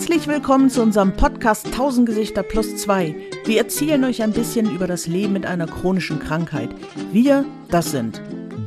Herzlich 0.00 0.28
willkommen 0.28 0.70
zu 0.70 0.80
unserem 0.80 1.14
Podcast 1.14 1.66
1000 1.66 2.06
Gesichter 2.06 2.42
plus 2.42 2.74
2. 2.74 3.14
Wir 3.44 3.58
erzählen 3.58 4.02
euch 4.02 4.22
ein 4.22 4.32
bisschen 4.32 4.74
über 4.74 4.86
das 4.86 5.06
Leben 5.06 5.34
mit 5.34 5.44
einer 5.44 5.66
chronischen 5.66 6.18
Krankheit. 6.18 6.70
Wir, 7.12 7.44
das 7.68 7.90
sind 7.90 8.22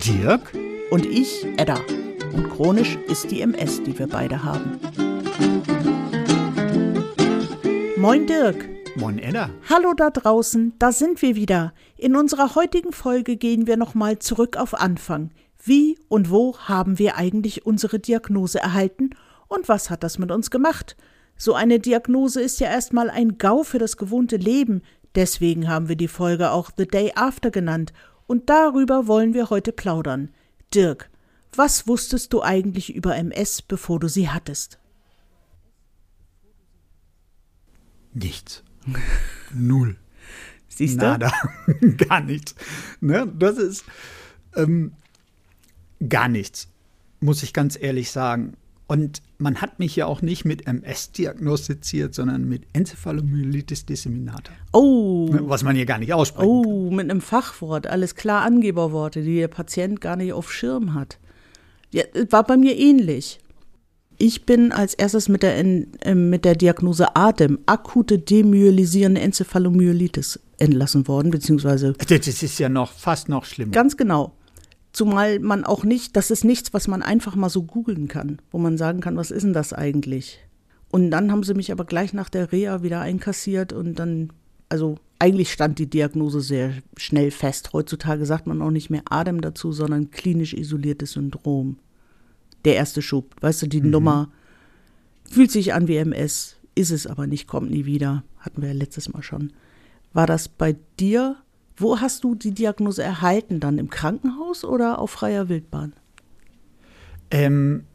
Dirk 0.06 0.54
und 0.92 1.08
ich, 1.08 1.44
Edda. 1.58 1.80
Und 2.34 2.52
chronisch 2.52 3.00
ist 3.08 3.32
die 3.32 3.42
MS, 3.42 3.82
die 3.82 3.98
wir 3.98 4.06
beide 4.06 4.44
haben. 4.44 4.80
Moin 7.98 8.28
Dirk. 8.28 8.70
Moin 8.96 9.18
Edda. 9.18 9.50
Hallo 9.68 9.96
da 9.96 10.12
draußen, 10.12 10.74
da 10.78 10.92
sind 10.92 11.20
wir 11.24 11.36
wieder. 11.36 11.74
In 11.98 12.16
unserer 12.16 12.54
heutigen 12.54 12.92
Folge 12.92 13.38
gehen 13.38 13.66
wir 13.66 13.78
nochmal 13.78 14.20
zurück 14.20 14.56
auf 14.56 14.80
Anfang. 14.80 15.32
Wie 15.64 15.98
und 16.10 16.30
wo 16.30 16.60
haben 16.60 17.00
wir 17.00 17.18
eigentlich 17.18 17.66
unsere 17.66 17.98
Diagnose 17.98 18.60
erhalten 18.60 19.10
und 19.48 19.68
was 19.68 19.90
hat 19.90 20.04
das 20.04 20.20
mit 20.20 20.30
uns 20.30 20.52
gemacht? 20.52 20.96
So 21.38 21.54
eine 21.54 21.80
Diagnose 21.80 22.42
ist 22.42 22.60
ja 22.60 22.68
erstmal 22.68 23.10
ein 23.10 23.38
GAU 23.38 23.64
für 23.64 23.80
das 23.80 23.98
gewohnte 23.98 24.38
Leben, 24.38 24.82
deswegen 25.16 25.68
haben 25.68 25.90
wir 25.90 25.96
die 25.96 26.08
Folge 26.08 26.52
auch 26.52 26.72
The 26.76 26.88
Day 26.88 27.12
After 27.16 27.52
genannt, 27.52 27.94
und 28.28 28.50
darüber 28.50 29.08
wollen 29.08 29.34
wir 29.34 29.50
heute 29.50 29.72
plaudern. 29.72 30.30
Dirk, 30.74 31.10
was 31.56 31.88
wusstest 31.88 32.34
du 32.34 32.42
eigentlich 32.42 32.96
über 32.96 33.16
MS, 33.16 33.62
bevor 33.62 34.00
du 34.00 34.08
sie 34.08 34.30
hattest? 34.30 34.80
Nichts. 38.14 38.64
Null. 39.54 39.98
Siehst 40.68 40.96
du? 41.02 41.06
Nada. 41.06 41.32
gar 42.10 42.22
nichts. 42.22 42.56
Ne? 43.02 43.32
Das 43.38 43.58
ist 43.58 43.86
ähm, 44.56 44.94
gar 46.08 46.28
nichts, 46.28 46.70
muss 47.20 47.44
ich 47.44 47.54
ganz 47.54 47.78
ehrlich 47.80 48.12
sagen. 48.12 48.56
Und 48.88 49.22
man 49.38 49.62
hat 49.62 49.80
mich 49.80 49.96
ja 49.96 50.06
auch 50.06 50.22
nicht 50.22 50.46
mit 50.46 50.68
MS 50.68 51.12
diagnostiziert, 51.12 52.14
sondern 52.14 52.48
mit 52.48 52.64
Enzephalomyelitis 52.74 53.86
disseminata. 53.86 54.52
Oh. 54.74 55.30
Was 55.32 55.64
man 55.64 55.76
hier 55.76 55.86
gar 55.86 56.00
nicht 56.00 56.14
ausspricht. 56.14 56.48
Oh, 56.48 56.92
mit 56.92 57.10
einem 57.10 57.22
Fachwort. 57.22 57.88
Alles 57.88 58.16
klar 58.16 58.44
Angeberworte, 58.44 59.22
die 59.22 59.38
der 59.38 59.48
Patient 59.48 60.02
gar 60.02 60.16
nicht 60.16 60.34
auf 60.34 60.52
Schirm 60.52 60.94
hat. 60.94 61.18
Ja, 61.92 62.04
war 62.30 62.44
bei 62.44 62.58
mir 62.58 62.78
ähnlich. 62.78 63.40
Ich 64.18 64.46
bin 64.46 64.72
als 64.72 64.94
erstes 64.94 65.28
mit 65.28 65.44
der, 65.44 65.58
äh, 65.58 66.16
mit 66.16 66.46
der 66.46 66.56
Diagnose 66.56 67.16
ADEM, 67.16 67.60
akute 67.66 68.20
demyelisierende 68.20 69.22
Enzephalomyelitis, 69.22 70.40
entlassen 70.60 71.08
worden, 71.08 71.32
beziehungsweise. 71.32 71.94
Das 71.94 72.28
ist 72.28 72.60
ja 72.60 72.70
noch 72.70 72.92
fast 72.92 73.30
noch 73.30 73.46
schlimmer. 73.46 73.72
Ganz 73.72 73.98
genau. 73.98 74.34
Zumal 74.94 75.40
man 75.40 75.64
auch 75.64 75.84
nicht, 75.84 76.16
das 76.16 76.30
ist 76.30 76.46
nichts, 76.46 76.74
was 76.74 76.88
man 76.88 77.02
einfach 77.02 77.36
mal 77.36 77.50
so 77.50 77.64
googeln 77.64 78.08
kann, 78.08 78.40
wo 78.52 78.60
man 78.60 78.78
sagen 78.78 79.02
kann, 79.02 79.18
was 79.18 79.32
ist 79.32 79.42
denn 79.42 79.54
das 79.54 79.74
eigentlich? 79.74 80.40
Und 80.92 81.10
dann 81.10 81.32
haben 81.32 81.42
sie 81.42 81.56
mich 81.56 81.72
aber 81.72 81.86
gleich 81.86 82.14
nach 82.14 82.30
der 82.30 82.52
Reha 82.52 82.84
wieder 82.84 83.02
einkassiert 83.02 83.74
und 83.74 83.98
dann, 83.98 84.32
also 84.70 85.00
eigentlich 85.18 85.52
stand 85.52 85.80
die 85.80 85.90
Diagnose 85.90 86.42
sehr 86.42 86.74
schnell 86.96 87.32
fest. 87.32 87.74
Heutzutage 87.74 88.28
sagt 88.28 88.46
man 88.46 88.62
auch 88.62 88.70
nicht 88.70 88.92
mehr 88.92 89.02
Adem 89.10 89.42
dazu, 89.42 89.72
sondern 89.72 90.12
klinisch 90.12 90.54
isoliertes 90.54 91.14
Syndrom. 91.14 91.78
Der 92.64 92.76
erste 92.76 93.02
Schub, 93.02 93.36
weißt 93.42 93.64
du, 93.64 93.68
die 93.68 93.82
mhm. 93.82 93.90
Nummer 93.90 94.32
fühlt 95.28 95.50
sich 95.50 95.74
an 95.74 95.88
wie 95.88 95.96
MS, 95.96 96.58
ist 96.76 96.92
es 96.92 97.08
aber 97.08 97.26
nicht, 97.26 97.48
kommt 97.48 97.72
nie 97.72 97.86
wieder. 97.86 98.24
Hatten 98.38 98.62
wir 98.62 98.70
ja 98.70 98.76
letztes 98.76 99.12
Mal 99.12 99.24
schon. 99.24 99.54
War 100.14 100.28
das 100.28 100.50
bei 100.50 100.76
dir 101.00 101.38
wo 101.76 102.00
hast 102.00 102.24
du 102.24 102.36
die 102.36 102.52
Diagnose 102.52 103.04
erhalten? 103.04 103.60
Dann 103.60 103.78
im 103.78 103.90
Krankenhaus 103.90 104.64
oder 104.64 105.00
auf 105.00 105.12
freier 105.12 105.50
Wildbahn? 105.50 105.94
Ähm, 107.32 107.86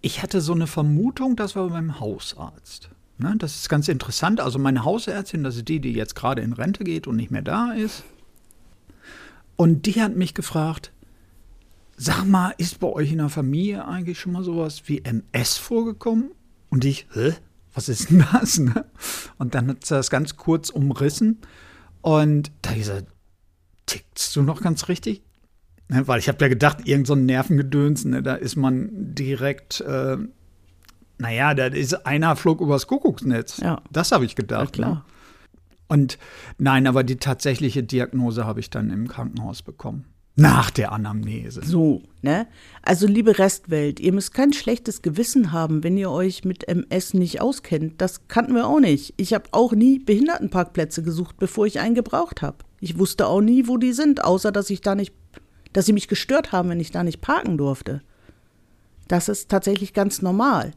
ich 0.00 0.22
hatte 0.22 0.40
so 0.40 0.52
eine 0.52 0.66
Vermutung, 0.66 1.36
das 1.36 1.56
war 1.56 1.68
beim 1.68 2.00
Hausarzt. 2.00 2.90
Ne, 3.18 3.34
das 3.36 3.56
ist 3.56 3.68
ganz 3.68 3.88
interessant. 3.88 4.40
Also 4.40 4.58
meine 4.60 4.84
Hausärztin, 4.84 5.42
das 5.42 5.56
ist 5.56 5.68
die, 5.68 5.80
die 5.80 5.92
jetzt 5.92 6.14
gerade 6.14 6.42
in 6.42 6.52
Rente 6.52 6.84
geht 6.84 7.08
und 7.08 7.16
nicht 7.16 7.32
mehr 7.32 7.42
da 7.42 7.72
ist. 7.72 8.04
Und 9.56 9.86
die 9.86 10.00
hat 10.00 10.14
mich 10.14 10.34
gefragt, 10.34 10.92
sag 11.96 12.24
mal, 12.24 12.54
ist 12.58 12.78
bei 12.78 12.86
euch 12.86 13.10
in 13.10 13.18
der 13.18 13.28
Familie 13.28 13.86
eigentlich 13.86 14.20
schon 14.20 14.32
mal 14.32 14.44
sowas 14.44 14.82
wie 14.86 15.04
MS 15.04 15.58
vorgekommen? 15.58 16.30
Und 16.70 16.84
ich, 16.84 17.08
hä? 17.12 17.34
Was 17.74 17.88
ist 17.88 18.10
denn 18.10 18.24
das? 18.32 18.58
Ne? 18.58 18.84
Und 19.36 19.54
dann 19.54 19.68
hat 19.68 19.84
sie 19.84 19.94
das 19.94 20.10
ganz 20.10 20.36
kurz 20.36 20.70
umrissen. 20.70 21.38
Und 22.00 22.52
da 22.62 22.70
habe 22.70 22.80
ich 22.80 22.86
gesagt, 22.86 23.06
tickst 23.88 24.36
du 24.36 24.42
noch 24.42 24.62
ganz 24.62 24.88
richtig? 24.88 25.22
Ne, 25.88 26.06
weil 26.06 26.18
ich 26.18 26.28
habe 26.28 26.38
ja 26.40 26.48
gedacht, 26.48 26.86
irgend 26.86 27.06
so 27.06 27.14
ein 27.14 27.26
Nervengedöns, 27.26 28.04
ne, 28.04 28.22
da 28.22 28.34
ist 28.34 28.56
man 28.56 28.90
direkt, 28.92 29.80
äh, 29.80 30.18
naja, 31.18 31.54
da 31.54 31.66
ist 31.66 32.06
einer 32.06 32.36
flog 32.36 32.60
übers 32.60 32.86
Kuckucksnetz. 32.86 33.58
Ja. 33.58 33.82
Das 33.90 34.12
habe 34.12 34.24
ich 34.24 34.36
gedacht. 34.36 34.76
Ja, 34.76 34.84
klar. 34.84 34.94
Ne? 34.94 35.04
Und 35.88 36.18
nein, 36.58 36.86
aber 36.86 37.02
die 37.02 37.16
tatsächliche 37.16 37.82
Diagnose 37.82 38.44
habe 38.44 38.60
ich 38.60 38.68
dann 38.68 38.90
im 38.90 39.08
Krankenhaus 39.08 39.62
bekommen. 39.62 40.04
Nach 40.36 40.70
der 40.70 40.92
Anamnese. 40.92 41.62
So, 41.64 42.02
ne? 42.22 42.46
Also, 42.82 43.08
liebe 43.08 43.40
Restwelt, 43.40 43.98
ihr 43.98 44.12
müsst 44.12 44.34
kein 44.34 44.52
schlechtes 44.52 45.02
Gewissen 45.02 45.50
haben, 45.50 45.82
wenn 45.82 45.96
ihr 45.96 46.12
euch 46.12 46.44
mit 46.44 46.68
MS 46.68 47.14
nicht 47.14 47.40
auskennt. 47.40 48.00
Das 48.00 48.28
kannten 48.28 48.54
wir 48.54 48.68
auch 48.68 48.78
nicht. 48.78 49.14
Ich 49.16 49.34
habe 49.34 49.48
auch 49.50 49.72
nie 49.72 49.98
Behindertenparkplätze 49.98 51.02
gesucht, 51.02 51.38
bevor 51.38 51.66
ich 51.66 51.80
einen 51.80 51.96
gebraucht 51.96 52.40
habe. 52.42 52.58
Ich 52.80 52.98
wusste 52.98 53.26
auch 53.26 53.40
nie, 53.40 53.66
wo 53.66 53.76
die 53.76 53.92
sind, 53.92 54.24
außer 54.24 54.52
dass 54.52 54.70
ich 54.70 54.80
da 54.80 54.94
nicht, 54.94 55.12
dass 55.72 55.86
sie 55.86 55.92
mich 55.92 56.08
gestört 56.08 56.52
haben, 56.52 56.68
wenn 56.68 56.80
ich 56.80 56.90
da 56.90 57.02
nicht 57.02 57.20
parken 57.20 57.58
durfte. 57.58 58.02
Das 59.08 59.28
ist 59.28 59.50
tatsächlich 59.50 59.94
ganz 59.94 60.22
normal. 60.22 60.72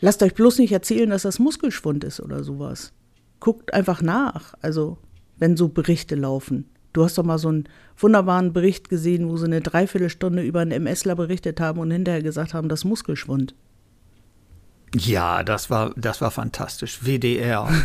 Lasst 0.00 0.22
euch 0.22 0.34
bloß 0.34 0.58
nicht 0.58 0.72
erzählen, 0.72 1.10
dass 1.10 1.22
das 1.22 1.38
Muskelschwund 1.38 2.04
ist 2.04 2.20
oder 2.20 2.44
sowas. 2.44 2.92
Guckt 3.40 3.74
einfach 3.74 4.00
nach, 4.00 4.54
also 4.60 4.98
wenn 5.38 5.56
so 5.56 5.68
Berichte 5.68 6.14
laufen. 6.14 6.70
Du 6.92 7.04
hast 7.04 7.18
doch 7.18 7.24
mal 7.24 7.38
so 7.38 7.48
einen 7.48 7.68
wunderbaren 7.96 8.52
Bericht 8.52 8.88
gesehen, 8.88 9.28
wo 9.28 9.36
sie 9.36 9.46
eine 9.46 9.60
Dreiviertelstunde 9.60 10.42
über 10.42 10.60
einen 10.60 10.72
MSler 10.84 11.14
berichtet 11.14 11.60
haben 11.60 11.78
und 11.80 11.90
hinterher 11.90 12.22
gesagt 12.22 12.54
haben, 12.54 12.68
das 12.68 12.84
Muskelschwund. 12.84 13.54
Ja, 14.94 15.44
das 15.44 15.68
war, 15.68 15.92
das 15.96 16.20
war 16.20 16.30
fantastisch. 16.30 17.00
WDR. 17.04 17.68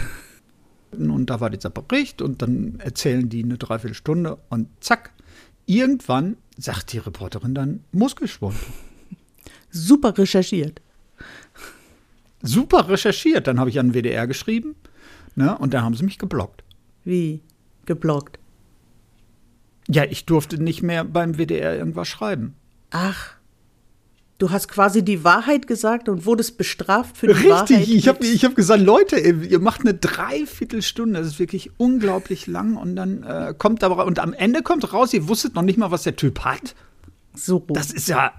und 0.94 1.30
da 1.30 1.40
war 1.40 1.50
dieser 1.50 1.70
Bericht 1.70 2.22
und 2.22 2.42
dann 2.42 2.80
erzählen 2.80 3.30
die 3.30 3.44
eine 3.44 3.58
Dreiviertelstunde 3.58 4.38
und 4.50 4.68
zack, 4.80 5.12
irgendwann 5.66 6.38
sagt 6.58 6.94
die 6.94 7.00
Reporterin 7.00 7.56
dann 7.56 7.80
Muskelschwund. 7.92 8.56
Super 9.70 10.18
recherchiert. 10.18 10.82
Super 12.42 12.90
recherchiert. 12.90 13.48
Dann 13.48 13.60
habe 13.60 13.70
ich 13.70 13.80
an 13.80 13.88
den 13.88 13.94
WDR 13.94 14.28
geschrieben 14.28 14.76
ne, 15.36 15.58
und 15.58 15.74
dann 15.74 15.84
haben 15.84 15.96
sie 15.96 16.04
mich 16.04 16.20
geblockt. 16.20 16.64
Wie? 17.04 17.42
Geblockt? 17.86 18.40
Ja, 19.88 20.04
ich 20.06 20.26
durfte 20.26 20.62
nicht 20.62 20.84
mehr 20.84 21.04
beim 21.04 21.38
WDR 21.38 21.76
irgendwas 21.76 22.08
schreiben. 22.08 22.56
Ach. 22.92 23.36
Du 24.44 24.52
hast 24.52 24.68
quasi 24.68 25.06
die 25.06 25.24
Wahrheit 25.24 25.68
gesagt 25.68 26.10
und 26.10 26.26
wurdest 26.26 26.58
bestraft 26.58 27.16
für 27.16 27.28
die 27.28 27.32
Richtig, 27.32 27.50
Wahrheit. 27.50 27.70
Richtig, 27.70 27.96
ich 27.96 28.08
habe 28.10 28.26
ich 28.26 28.44
hab 28.44 28.56
gesagt, 28.56 28.84
Leute, 28.84 29.18
ihr 29.18 29.60
macht 29.60 29.80
eine 29.80 29.94
Dreiviertelstunde, 29.94 31.18
das 31.18 31.28
ist 31.30 31.40
wirklich 31.40 31.72
unglaublich 31.78 32.46
lang 32.46 32.76
und 32.76 32.98
dann 32.98 33.24
äh, 33.24 33.54
kommt 33.58 33.86
aber, 33.86 34.06
und 34.06 34.20
am 34.20 34.34
Ende 34.34 34.62
kommt 34.62 34.92
raus, 34.92 35.14
ihr 35.14 35.30
wusstet 35.30 35.56
noch 35.56 35.62
nicht 35.62 35.78
mal, 35.78 35.92
was 35.92 36.04
der 36.04 36.18
Typ 36.18 36.42
hat. 36.42 36.76
So. 37.34 37.64
Das 37.70 37.90
ist 37.90 38.10
ja. 38.10 38.34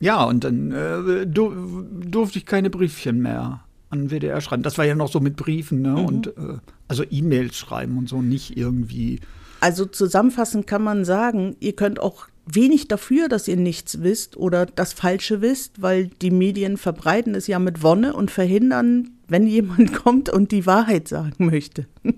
Ja, 0.00 0.24
und 0.24 0.42
dann 0.42 0.72
äh, 0.72 1.28
durfte 1.28 2.38
ich 2.38 2.44
keine 2.44 2.70
Briefchen 2.70 3.22
mehr 3.22 3.62
an 3.90 4.10
WDR 4.10 4.40
schreiben. 4.40 4.64
Das 4.64 4.78
war 4.78 4.84
ja 4.84 4.96
noch 4.96 5.12
so 5.12 5.20
mit 5.20 5.36
Briefen, 5.36 5.80
ne? 5.80 5.90
Mhm. 5.90 6.04
Und 6.06 6.26
äh, 6.26 6.58
also 6.88 7.04
E-Mails 7.08 7.54
schreiben 7.54 7.98
und 7.98 8.08
so, 8.08 8.20
nicht 8.20 8.56
irgendwie 8.56 9.20
also 9.60 9.86
zusammenfassend 9.86 10.66
kann 10.66 10.82
man 10.82 11.06
sagen, 11.06 11.56
ihr 11.60 11.74
könnt 11.74 11.98
auch 11.98 12.26
wenig 12.46 12.88
dafür, 12.88 13.28
dass 13.28 13.48
ihr 13.48 13.56
nichts 13.56 14.02
wisst 14.02 14.36
oder 14.36 14.66
das 14.66 14.92
Falsche 14.92 15.40
wisst, 15.40 15.80
weil 15.82 16.08
die 16.08 16.30
Medien 16.30 16.76
verbreiten 16.76 17.34
es 17.34 17.46
ja 17.46 17.58
mit 17.58 17.82
Wonne 17.82 18.14
und 18.14 18.30
verhindern, 18.30 19.10
wenn 19.28 19.46
jemand 19.46 19.92
kommt 20.04 20.28
und 20.28 20.52
die 20.52 20.66
Wahrheit 20.66 21.08
sagen 21.08 21.46
möchte. 21.46 21.86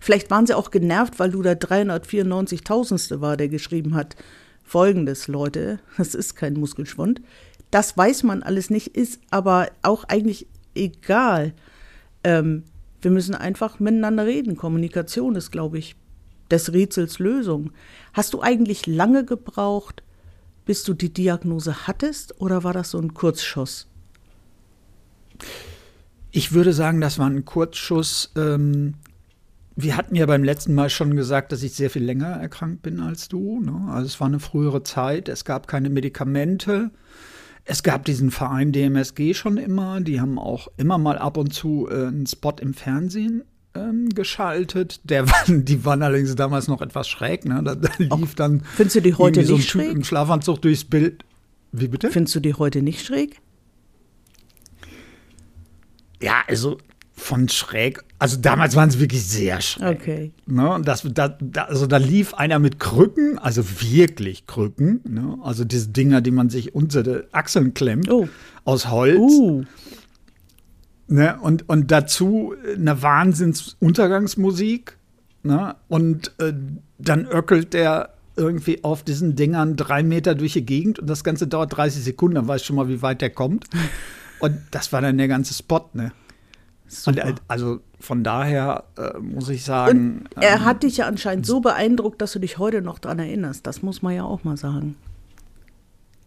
Vielleicht 0.00 0.30
waren 0.30 0.46
sie 0.46 0.54
auch 0.54 0.70
genervt, 0.70 1.18
weil 1.18 1.30
du 1.30 1.42
der 1.42 1.60
394.000. 1.60 3.20
war, 3.20 3.36
der 3.36 3.48
geschrieben 3.48 3.94
hat, 3.94 4.16
folgendes, 4.62 5.28
Leute, 5.28 5.80
das 5.96 6.14
ist 6.14 6.36
kein 6.36 6.54
Muskelschwund. 6.54 7.20
Das 7.70 7.96
weiß 7.96 8.22
man 8.22 8.42
alles 8.42 8.70
nicht, 8.70 8.96
ist 8.96 9.20
aber 9.30 9.68
auch 9.82 10.04
eigentlich 10.04 10.46
egal. 10.74 11.52
Ähm, 12.22 12.62
wir 13.02 13.10
müssen 13.10 13.34
einfach 13.34 13.80
miteinander 13.80 14.26
reden. 14.26 14.56
Kommunikation 14.56 15.34
ist, 15.34 15.50
glaube 15.50 15.78
ich, 15.78 15.96
des 16.50 16.72
Rätsels 16.72 17.18
Lösung. 17.18 17.72
Hast 18.12 18.34
du 18.34 18.42
eigentlich 18.42 18.86
lange 18.86 19.24
gebraucht, 19.24 20.02
bis 20.64 20.84
du 20.84 20.94
die 20.94 21.12
Diagnose 21.12 21.86
hattest, 21.86 22.40
oder 22.40 22.64
war 22.64 22.72
das 22.72 22.90
so 22.90 22.98
ein 22.98 23.14
Kurzschuss? 23.14 23.88
Ich 26.30 26.52
würde 26.52 26.72
sagen, 26.72 27.00
das 27.00 27.18
war 27.18 27.30
ein 27.30 27.44
Kurzschuss. 27.44 28.32
Ähm, 28.36 28.94
wir 29.74 29.96
hatten 29.96 30.14
ja 30.16 30.26
beim 30.26 30.42
letzten 30.42 30.74
Mal 30.74 30.90
schon 30.90 31.16
gesagt, 31.16 31.52
dass 31.52 31.62
ich 31.62 31.74
sehr 31.74 31.90
viel 31.90 32.04
länger 32.04 32.28
erkrankt 32.28 32.82
bin 32.82 33.00
als 33.00 33.28
du. 33.28 33.60
Ne? 33.60 33.88
Also 33.90 34.06
es 34.06 34.20
war 34.20 34.26
eine 34.26 34.40
frühere 34.40 34.82
Zeit, 34.82 35.28
es 35.28 35.44
gab 35.44 35.68
keine 35.68 35.90
Medikamente. 35.90 36.90
es 37.64 37.82
gab 37.82 38.04
diesen 38.04 38.30
Verein 38.30 38.72
DMSG 38.72 39.34
schon 39.34 39.56
immer. 39.56 40.00
Die 40.00 40.20
haben 40.20 40.38
auch 40.38 40.68
immer 40.76 40.98
mal 40.98 41.18
ab 41.18 41.36
und 41.36 41.52
zu 41.52 41.88
äh, 41.90 42.06
einen 42.06 42.26
Spot 42.26 42.54
im 42.60 42.74
Fernsehen 42.74 43.42
ähm, 43.76 44.08
geschaltet. 44.10 45.00
Der 45.04 45.28
war, 45.28 45.44
die 45.46 45.84
waren 45.84 46.02
allerdings 46.02 46.34
damals 46.34 46.68
noch 46.68 46.80
etwas 46.80 47.08
schräg. 47.08 47.44
Ne? 47.44 47.62
Da, 47.64 47.74
da 47.74 47.90
lief 47.98 48.34
dann. 48.34 48.62
Findest 48.74 48.96
du 48.96 49.00
die 49.02 49.14
heute 49.14 49.40
nicht 49.40 49.48
so 49.48 49.56
ein 49.56 49.62
schräg? 49.62 49.92
Im 49.92 50.04
Schlafanzug 50.04 50.62
durchs 50.62 50.84
Bild. 50.84 51.24
Wie 51.72 51.88
bitte? 51.88 52.10
Findest 52.10 52.34
du 52.34 52.40
die 52.40 52.54
heute 52.54 52.82
nicht 52.82 53.04
schräg? 53.04 53.40
Ja, 56.22 56.42
also 56.48 56.78
von 57.12 57.48
schräg. 57.48 58.02
Also 58.18 58.36
damals 58.38 58.76
waren 58.76 58.90
sie 58.90 59.00
wirklich 59.00 59.26
sehr 59.26 59.60
schräg. 59.60 60.00
Okay. 60.00 60.32
Ne? 60.46 60.80
Das, 60.84 61.02
da, 61.12 61.28
da, 61.28 61.64
also 61.64 61.86
da 61.86 61.96
lief 61.96 62.34
einer 62.34 62.58
mit 62.58 62.78
Krücken, 62.78 63.38
also 63.38 63.62
wirklich 63.80 64.46
Krücken. 64.46 65.00
Ne? 65.08 65.38
Also 65.42 65.64
diese 65.64 65.88
Dinger, 65.88 66.20
die 66.20 66.30
man 66.30 66.50
sich 66.50 66.74
unter 66.74 67.02
die 67.02 67.22
Achseln 67.32 67.74
klemmt, 67.74 68.10
Oh. 68.10 68.28
aus 68.64 68.90
Holz. 68.90 69.18
Uh, 69.18 69.64
Ne? 71.08 71.38
Und, 71.40 71.68
und 71.68 71.90
dazu 71.90 72.54
eine 72.74 73.02
Wahnsinnsuntergangsmusik. 73.02 74.96
Ne? 75.42 75.76
Und 75.88 76.32
äh, 76.38 76.52
dann 76.98 77.26
öckelt 77.26 77.74
der 77.74 78.10
irgendwie 78.36 78.84
auf 78.84 79.02
diesen 79.02 79.34
Dingern 79.34 79.76
drei 79.76 80.02
Meter 80.02 80.34
durch 80.34 80.52
die 80.52 80.66
Gegend 80.66 80.98
und 80.98 81.08
das 81.08 81.24
Ganze 81.24 81.46
dauert 81.46 81.76
30 81.76 82.04
Sekunden, 82.04 82.34
dann 82.34 82.48
weißt 82.48 82.64
du 82.64 82.66
schon 82.66 82.76
mal, 82.76 82.88
wie 82.88 83.02
weit 83.02 83.22
der 83.22 83.30
kommt. 83.30 83.66
Und 84.38 84.58
das 84.70 84.92
war 84.92 85.00
dann 85.00 85.16
der 85.16 85.28
ganze 85.28 85.54
Spot, 85.54 85.88
ne? 85.94 86.12
Und, 87.06 87.16
super. 87.16 87.28
äh, 87.28 87.34
also 87.48 87.80
von 87.98 88.22
daher 88.22 88.84
äh, 88.96 89.18
muss 89.18 89.48
ich 89.48 89.64
sagen. 89.64 90.26
Und 90.34 90.42
er 90.42 90.56
ähm, 90.56 90.64
hat 90.66 90.82
dich 90.82 90.98
ja 90.98 91.06
anscheinend 91.06 91.46
so 91.46 91.60
beeindruckt, 91.60 92.20
dass 92.20 92.32
du 92.32 92.38
dich 92.38 92.58
heute 92.58 92.82
noch 92.82 92.98
dran 92.98 93.18
erinnerst. 93.18 93.66
Das 93.66 93.82
muss 93.82 94.02
man 94.02 94.14
ja 94.14 94.24
auch 94.24 94.44
mal 94.44 94.56
sagen. 94.56 94.96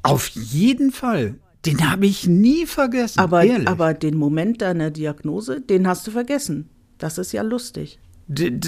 Auf 0.01 0.27
jeden 0.29 0.91
Fall. 0.91 1.35
Den 1.65 1.89
habe 1.89 2.05
ich 2.05 2.27
nie 2.27 2.65
vergessen. 2.65 3.19
Aber, 3.19 3.43
ehrlich. 3.43 3.67
aber 3.67 3.93
den 3.93 4.15
Moment 4.15 4.61
deiner 4.61 4.91
Diagnose, 4.91 5.59
den 5.59 5.87
hast 5.87 6.07
du 6.07 6.11
vergessen. 6.11 6.69
Das 6.97 7.17
ist 7.17 7.31
ja 7.31 7.41
lustig. 7.41 7.99
D 8.27 8.59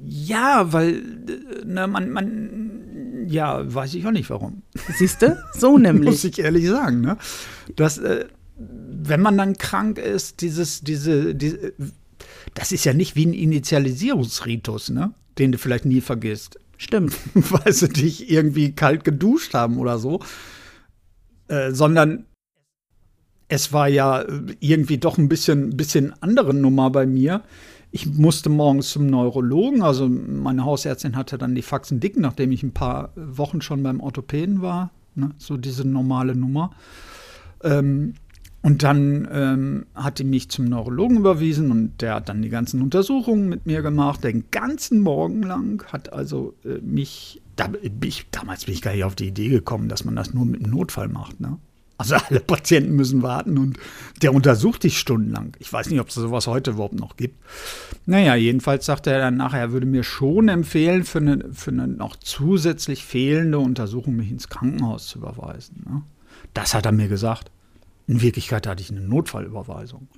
ja, 0.00 0.72
weil 0.72 1.02
ne, 1.64 1.86
man, 1.86 2.10
man, 2.10 3.26
ja, 3.26 3.74
weiß 3.74 3.94
ich 3.94 4.06
auch 4.06 4.10
nicht 4.10 4.28
warum. 4.30 4.62
Siehst 4.96 5.22
du? 5.22 5.36
So 5.54 5.72
Muss 5.72 5.80
nämlich. 5.80 6.24
ich 6.24 6.38
ehrlich 6.38 6.68
sagen, 6.68 7.00
ne? 7.00 7.16
Das, 7.74 7.98
äh, 7.98 8.26
wenn 8.56 9.20
man 9.20 9.38
dann 9.38 9.56
krank 9.56 9.98
ist, 9.98 10.40
dieses, 10.40 10.82
diese, 10.82 11.34
diese, 11.34 11.72
das 12.54 12.72
ist 12.72 12.84
ja 12.84 12.92
nicht 12.92 13.16
wie 13.16 13.26
ein 13.26 13.32
Initialisierungsritus, 13.32 14.90
ne? 14.90 15.14
Den 15.38 15.52
du 15.52 15.58
vielleicht 15.58 15.84
nie 15.84 16.00
vergisst. 16.00 16.58
Stimmt. 16.76 17.16
weil 17.34 17.72
sie 17.72 17.88
dich 17.88 18.30
irgendwie 18.30 18.72
kalt 18.72 19.04
geduscht 19.04 19.54
haben 19.54 19.78
oder 19.78 19.98
so, 19.98 20.20
äh, 21.48 21.72
sondern 21.72 22.26
es 23.48 23.72
war 23.72 23.88
ja 23.88 24.22
äh, 24.22 24.56
irgendwie 24.60 24.98
doch 24.98 25.18
ein 25.18 25.28
bisschen, 25.28 25.76
bisschen 25.76 26.14
andere 26.20 26.54
Nummer 26.54 26.90
bei 26.90 27.06
mir. 27.06 27.42
Ich 27.90 28.06
musste 28.06 28.50
morgens 28.50 28.90
zum 28.90 29.06
Neurologen, 29.06 29.82
also 29.82 30.08
meine 30.08 30.64
Hausärztin 30.64 31.16
hatte 31.16 31.38
dann 31.38 31.54
die 31.54 31.62
Faxen 31.62 32.00
dick, 32.00 32.18
nachdem 32.18 32.52
ich 32.52 32.62
ein 32.62 32.74
paar 32.74 33.12
Wochen 33.16 33.62
schon 33.62 33.82
beim 33.82 34.00
Orthopäden 34.00 34.60
war, 34.60 34.90
ne, 35.14 35.30
so 35.38 35.56
diese 35.56 35.88
normale 35.88 36.34
Nummer. 36.34 36.70
Ähm, 37.64 38.14
und 38.68 38.82
dann 38.82 39.26
ähm, 39.32 39.86
hat 39.94 40.18
die 40.18 40.24
mich 40.24 40.50
zum 40.50 40.66
Neurologen 40.66 41.16
überwiesen 41.16 41.70
und 41.70 42.02
der 42.02 42.16
hat 42.16 42.28
dann 42.28 42.42
die 42.42 42.50
ganzen 42.50 42.82
Untersuchungen 42.82 43.48
mit 43.48 43.64
mir 43.64 43.80
gemacht, 43.80 44.22
den 44.22 44.44
ganzen 44.50 45.00
Morgen 45.00 45.42
lang, 45.42 45.82
hat 45.90 46.12
also 46.12 46.52
äh, 46.66 46.78
mich, 46.82 47.40
da, 47.56 47.70
ich, 48.02 48.26
damals 48.30 48.66
bin 48.66 48.74
ich 48.74 48.82
gar 48.82 48.92
nicht 48.92 49.04
auf 49.04 49.14
die 49.14 49.28
Idee 49.28 49.48
gekommen, 49.48 49.88
dass 49.88 50.04
man 50.04 50.14
das 50.14 50.34
nur 50.34 50.44
mit 50.44 50.62
einem 50.62 50.70
Notfall 50.70 51.08
macht. 51.08 51.40
Ne? 51.40 51.56
Also 51.96 52.16
alle 52.28 52.40
Patienten 52.40 52.94
müssen 52.94 53.22
warten 53.22 53.56
und 53.56 53.78
der 54.20 54.34
untersucht 54.34 54.82
dich 54.82 54.98
stundenlang. 54.98 55.56
Ich 55.60 55.72
weiß 55.72 55.88
nicht, 55.88 56.00
ob 56.00 56.08
es 56.08 56.16
sowas 56.16 56.46
heute 56.46 56.72
überhaupt 56.72 57.00
noch 57.00 57.16
gibt. 57.16 57.42
Naja, 58.04 58.34
jedenfalls 58.34 58.84
sagte 58.84 59.10
er 59.10 59.20
dann 59.20 59.38
nachher, 59.38 59.60
er 59.60 59.72
würde 59.72 59.86
mir 59.86 60.02
schon 60.02 60.48
empfehlen, 60.48 61.04
für 61.04 61.20
eine, 61.20 61.54
für 61.54 61.70
eine 61.70 61.88
noch 61.88 62.16
zusätzlich 62.16 63.02
fehlende 63.02 63.60
Untersuchung 63.60 64.14
mich 64.14 64.30
ins 64.30 64.50
Krankenhaus 64.50 65.06
zu 65.06 65.20
überweisen. 65.20 65.86
Ne? 65.88 66.02
Das 66.52 66.74
hat 66.74 66.84
er 66.84 66.92
mir 66.92 67.08
gesagt. 67.08 67.50
In 68.08 68.20
Wirklichkeit 68.22 68.66
hatte 68.66 68.82
ich 68.82 68.90
eine 68.90 69.02
Notfallüberweisung. 69.02 70.08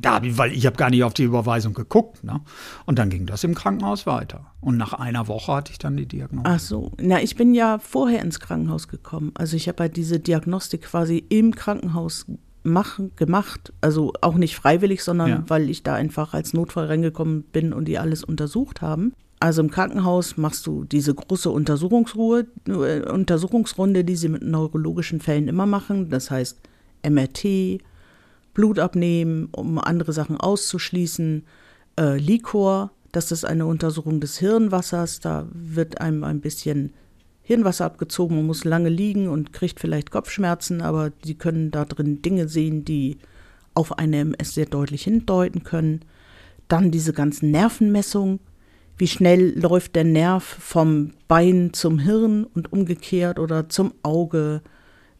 Da 0.00 0.14
hab 0.14 0.24
ich, 0.24 0.36
weil 0.36 0.52
ich 0.52 0.66
habe 0.66 0.76
gar 0.76 0.90
nicht 0.90 1.02
auf 1.04 1.14
die 1.14 1.22
Überweisung 1.24 1.72
geguckt. 1.74 2.22
Ne? 2.24 2.40
Und 2.86 2.98
dann 2.98 3.08
ging 3.08 3.24
das 3.26 3.44
im 3.44 3.54
Krankenhaus 3.54 4.06
weiter. 4.06 4.52
Und 4.60 4.76
nach 4.76 4.92
einer 4.92 5.26
Woche 5.28 5.52
hatte 5.54 5.72
ich 5.72 5.78
dann 5.78 5.96
die 5.96 6.06
Diagnose. 6.06 6.44
Ach 6.46 6.58
so. 6.60 6.92
Na, 7.00 7.22
ich 7.22 7.36
bin 7.36 7.54
ja 7.54 7.78
vorher 7.78 8.20
ins 8.22 8.40
Krankenhaus 8.40 8.88
gekommen. 8.88 9.30
Also 9.34 9.56
ich 9.56 9.68
habe 9.68 9.84
halt 9.84 9.96
diese 9.96 10.18
Diagnostik 10.20 10.82
quasi 10.82 11.24
im 11.28 11.54
Krankenhaus 11.54 12.26
machen, 12.64 13.12
gemacht. 13.16 13.72
Also 13.80 14.12
auch 14.20 14.34
nicht 14.34 14.56
freiwillig, 14.56 15.02
sondern 15.04 15.28
Ja. 15.30 15.44
weil 15.46 15.70
ich 15.70 15.82
da 15.84 15.94
einfach 15.94 16.34
als 16.34 16.52
Notfall 16.52 16.86
reingekommen 16.86 17.42
bin 17.44 17.72
und 17.72 17.86
die 17.86 17.98
alles 17.98 18.24
untersucht 18.24 18.82
haben. 18.82 19.12
Also 19.40 19.62
im 19.62 19.70
Krankenhaus 19.70 20.36
machst 20.36 20.66
du 20.66 20.82
diese 20.84 21.14
große 21.14 21.48
Untersuchungsruhe, 21.48 22.46
äh, 22.66 23.08
Untersuchungsrunde, 23.08 24.04
die 24.04 24.16
sie 24.16 24.28
mit 24.28 24.42
neurologischen 24.42 25.20
Fällen 25.20 25.46
immer 25.46 25.66
machen. 25.66 26.10
Das 26.10 26.30
heißt 26.30 26.60
MRT, 27.02 27.82
Blut 28.54 28.78
abnehmen, 28.78 29.48
um 29.52 29.78
andere 29.78 30.12
Sachen 30.12 30.36
auszuschließen. 30.36 31.44
Äh, 31.98 32.18
Liquor, 32.18 32.90
das 33.12 33.32
ist 33.32 33.44
eine 33.44 33.66
Untersuchung 33.66 34.20
des 34.20 34.38
Hirnwassers. 34.38 35.20
Da 35.20 35.46
wird 35.52 36.00
einem 36.00 36.24
ein 36.24 36.40
bisschen 36.40 36.92
Hirnwasser 37.42 37.86
abgezogen. 37.86 38.36
Man 38.36 38.46
muss 38.46 38.64
lange 38.64 38.88
liegen 38.88 39.28
und 39.28 39.52
kriegt 39.52 39.80
vielleicht 39.80 40.10
Kopfschmerzen, 40.10 40.82
aber 40.82 41.10
die 41.10 41.36
können 41.36 41.70
da 41.70 41.84
drin 41.84 42.20
Dinge 42.20 42.48
sehen, 42.48 42.84
die 42.84 43.18
auf 43.74 43.98
eine 43.98 44.18
MS 44.18 44.54
sehr 44.54 44.66
deutlich 44.66 45.04
hindeuten 45.04 45.62
können. 45.62 46.00
Dann 46.68 46.90
diese 46.90 47.12
ganzen 47.12 47.50
Nervenmessungen. 47.50 48.40
Wie 48.98 49.06
schnell 49.06 49.58
läuft 49.58 49.94
der 49.94 50.04
Nerv 50.04 50.42
vom 50.44 51.12
Bein 51.28 51.72
zum 51.72 52.00
Hirn 52.00 52.44
und 52.44 52.72
umgekehrt 52.72 53.38
oder 53.38 53.68
zum 53.68 53.94
Auge? 54.02 54.62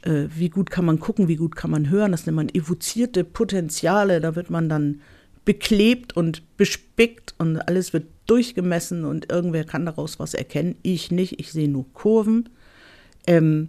Äh, 0.02 0.26
wie 0.34 0.50
gut 0.50 0.70
kann 0.70 0.84
man 0.84 1.00
gucken, 1.00 1.28
wie 1.28 1.36
gut 1.36 1.56
kann 1.56 1.70
man 1.70 1.90
hören? 1.90 2.12
Das 2.12 2.26
nennt 2.26 2.36
man 2.36 2.48
evozierte 2.48 3.24
Potenziale. 3.24 4.20
Da 4.20 4.36
wird 4.36 4.50
man 4.50 4.68
dann 4.68 5.00
beklebt 5.44 6.16
und 6.16 6.42
bespickt 6.56 7.34
und 7.38 7.56
alles 7.56 7.92
wird 7.92 8.06
durchgemessen 8.26 9.04
und 9.04 9.32
irgendwer 9.32 9.64
kann 9.64 9.86
daraus 9.86 10.18
was 10.18 10.34
erkennen. 10.34 10.76
Ich 10.82 11.10
nicht, 11.10 11.40
ich 11.40 11.52
sehe 11.52 11.68
nur 11.68 11.86
Kurven. 11.94 12.50
Ähm, 13.26 13.68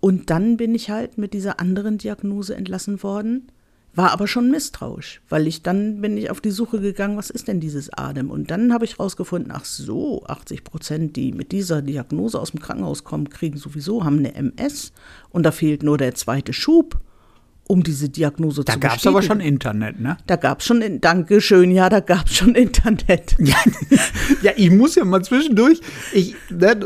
und 0.00 0.28
dann 0.28 0.58
bin 0.58 0.74
ich 0.74 0.90
halt 0.90 1.16
mit 1.16 1.32
dieser 1.32 1.60
anderen 1.60 1.96
Diagnose 1.96 2.54
entlassen 2.54 3.02
worden, 3.02 3.48
war 3.94 4.12
aber 4.12 4.26
schon 4.26 4.50
misstrauisch, 4.50 5.20
weil 5.28 5.46
ich 5.46 5.62
dann 5.62 6.00
bin 6.00 6.16
ich 6.16 6.30
auf 6.30 6.40
die 6.40 6.50
Suche 6.50 6.80
gegangen, 6.80 7.16
was 7.16 7.30
ist 7.30 7.48
denn 7.48 7.60
dieses 7.60 7.92
Adem? 7.92 8.30
Und 8.30 8.50
dann 8.50 8.72
habe 8.72 8.84
ich 8.84 8.98
rausgefunden, 8.98 9.52
ach 9.54 9.64
so, 9.64 10.24
80 10.26 10.64
Prozent, 10.64 11.16
die 11.16 11.32
mit 11.32 11.52
dieser 11.52 11.82
Diagnose 11.82 12.38
aus 12.40 12.50
dem 12.50 12.60
Krankenhaus 12.60 13.04
kommen, 13.04 13.30
kriegen 13.30 13.56
sowieso, 13.56 14.04
haben 14.04 14.18
eine 14.18 14.34
MS 14.34 14.92
und 15.30 15.44
da 15.44 15.52
fehlt 15.52 15.82
nur 15.82 15.98
der 15.98 16.14
zweite 16.14 16.52
Schub, 16.52 16.98
um 17.66 17.82
diese 17.82 18.08
Diagnose 18.08 18.64
da 18.64 18.74
zu 18.74 18.80
gab 18.80 18.96
es 18.96 19.06
aber 19.06 19.22
schon. 19.22 19.40
Internet, 19.40 19.98
ne? 19.98 20.18
Da 20.26 20.36
gab 20.36 20.60
es 20.60 20.66
schon, 20.66 20.82
in, 20.82 21.00
Dankeschön, 21.00 21.70
ja, 21.70 21.88
da 21.88 22.00
gab 22.00 22.26
es 22.26 22.36
schon 22.36 22.54
Internet. 22.54 23.36
Ja, 23.38 23.56
ja, 24.42 24.52
ich 24.56 24.70
muss 24.70 24.96
ja 24.96 25.04
mal 25.04 25.24
zwischendurch, 25.24 25.80
ich, 26.12 26.34
ne, 26.50 26.76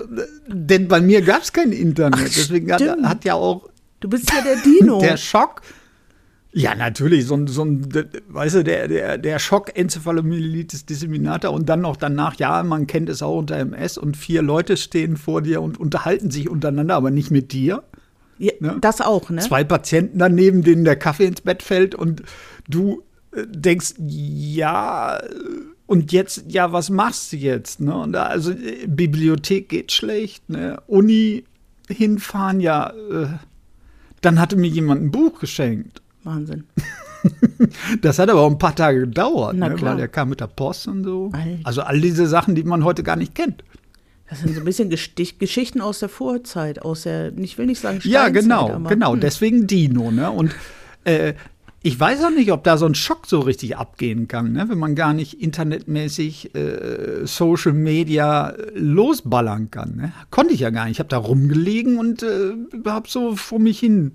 denn 0.47 0.89
bei 0.89 1.01
mir 1.01 1.23
gab 1.23 1.43
es 1.43 1.53
kein 1.53 1.73
Internet. 1.73 2.21
Ach, 2.23 2.25
Deswegen 2.25 2.71
hat, 2.73 2.83
hat 2.83 3.25
ja 3.25 3.35
auch 3.35 3.69
Du 4.01 4.09
bist 4.09 4.31
ja 4.33 4.43
der 4.43 4.57
Dino. 4.57 5.01
der 5.01 5.17
Schock. 5.17 5.63
Ja, 6.53 6.75
natürlich, 6.75 7.27
so 7.27 7.35
ein, 7.35 7.47
so 7.47 7.63
ein 7.63 7.87
weißt 8.29 8.57
du, 8.57 8.65
der, 8.65 8.89
der, 8.89 9.19
der 9.19 9.39
Schock 9.39 9.77
Enzephalomyelitis 9.77 10.87
disseminata 10.87 11.49
und 11.49 11.69
dann 11.69 11.83
noch 11.83 11.97
danach, 11.97 12.37
ja, 12.37 12.63
man 12.63 12.87
kennt 12.87 13.11
es 13.11 13.23
auch 13.23 13.37
unter 13.39 13.57
MS 13.57 13.99
und 13.99 14.17
vier 14.17 14.41
Leute 14.41 14.79
stehen 14.79 15.19
vor 15.19 15.43
dir 15.43 15.61
und 15.61 15.79
unterhalten 15.79 16.31
sich 16.31 16.49
untereinander, 16.49 16.95
aber 16.95 17.11
nicht 17.11 17.31
mit 17.31 17.53
dir. 17.53 17.83
ja, 18.39 18.53
ne? 18.61 18.79
Das 18.81 19.03
auch, 19.03 19.29
ne? 19.29 19.43
Zwei 19.43 19.63
Patienten 19.63 20.19
daneben, 20.19 20.63
denen 20.63 20.85
der 20.85 20.97
Kaffee 20.97 21.27
ins 21.27 21.43
Bett 21.43 21.63
fällt 21.63 21.95
und 21.95 22.23
du 22.67 23.03
äh, 23.33 23.45
denkst, 23.47 23.95
ja, 23.99 25.21
und 25.87 26.13
jetzt, 26.13 26.45
ja, 26.49 26.73
was 26.73 26.89
machst 26.89 27.33
du 27.33 27.37
jetzt? 27.37 27.81
Ne? 27.81 27.95
Und 27.95 28.13
da, 28.13 28.25
also 28.25 28.53
äh, 28.53 28.87
Bibliothek 28.87 29.69
geht 29.69 29.93
schlecht, 29.93 30.49
ne? 30.49 30.81
Uni 30.87 31.45
hinfahren, 31.89 32.61
ja, 32.61 32.91
äh, 33.11 33.27
dann 34.23 34.41
hatte 34.41 34.57
mir 34.57 34.69
jemand 34.69 35.03
ein 35.03 35.11
Buch 35.11 35.41
geschenkt. 35.41 36.03
Wahnsinn. 36.29 36.65
Das 38.01 38.21
hat 38.21 38.31
aber 38.31 38.43
auch 38.43 38.51
ein 38.51 38.59
paar 38.59 38.77
Tage 38.77 39.01
gedauert, 39.01 39.57
ne? 39.57 39.75
weil 39.81 39.97
der 39.97 40.07
kam 40.07 40.29
mit 40.29 40.39
der 40.41 40.47
Post 40.47 40.87
und 40.87 41.03
so. 41.03 41.31
Alter. 41.33 41.59
Also 41.65 41.83
all 41.83 42.01
diese 42.01 42.29
Sachen, 42.29 42.55
die 42.55 42.63
man 42.63 42.85
heute 42.85 43.03
gar 43.03 43.17
nicht 43.17 43.35
kennt. 43.35 43.65
Das 44.31 44.39
sind 44.39 44.55
so 44.55 44.61
ein 44.61 44.65
bisschen 44.65 44.89
Gestich 44.89 45.41
Geschichten 45.41 45.81
aus 45.81 45.99
der 45.99 46.09
Vorzeit, 46.09 46.81
aus 46.83 47.03
der, 47.03 47.37
ich 47.37 47.59
will 47.59 47.67
nicht 47.67 47.81
sagen 47.81 47.99
Ja, 48.05 48.21
Steinzeit, 48.21 48.43
genau, 48.43 48.71
aber, 48.71 48.89
genau. 48.89 49.13
hm. 49.15 49.21
Deswegen 49.21 49.67
Dino, 49.67 50.13
ne? 50.13 50.31
Und 50.31 50.55
äh, 51.03 51.35
Ich 51.83 51.99
weiß 51.99 52.25
auch 52.25 52.31
nicht, 52.31 52.53
ob 52.53 52.65
da 52.65 52.77
so 52.77 52.87
ein 52.87 52.95
Schock 52.95 53.27
so 53.27 53.41
richtig 53.41 53.77
abgehen 53.77 54.29
kann, 54.29 54.53
ne? 54.53 54.69
wenn 54.69 54.79
man 54.79 54.95
gar 54.95 55.13
nicht 55.15 55.41
internetmäßig 55.41 56.55
äh, 56.55 57.25
Social 57.25 57.73
Media 57.73 58.53
losballern 58.75 59.71
kann. 59.71 59.97
Ne? 59.97 60.13
Konnte 60.31 60.55
ich 60.55 60.61
ja 60.61 60.71
gar 60.71 60.85
nicht. 60.85 60.93
Ich 60.95 60.99
habe 60.99 61.09
da 61.09 61.19
rumgelegen 61.19 61.99
und 61.99 62.23
äh, 62.23 62.53
habe 62.85 63.09
so 63.09 63.37
vor 63.37 63.61
mich 63.61 63.79
hin 63.79 64.13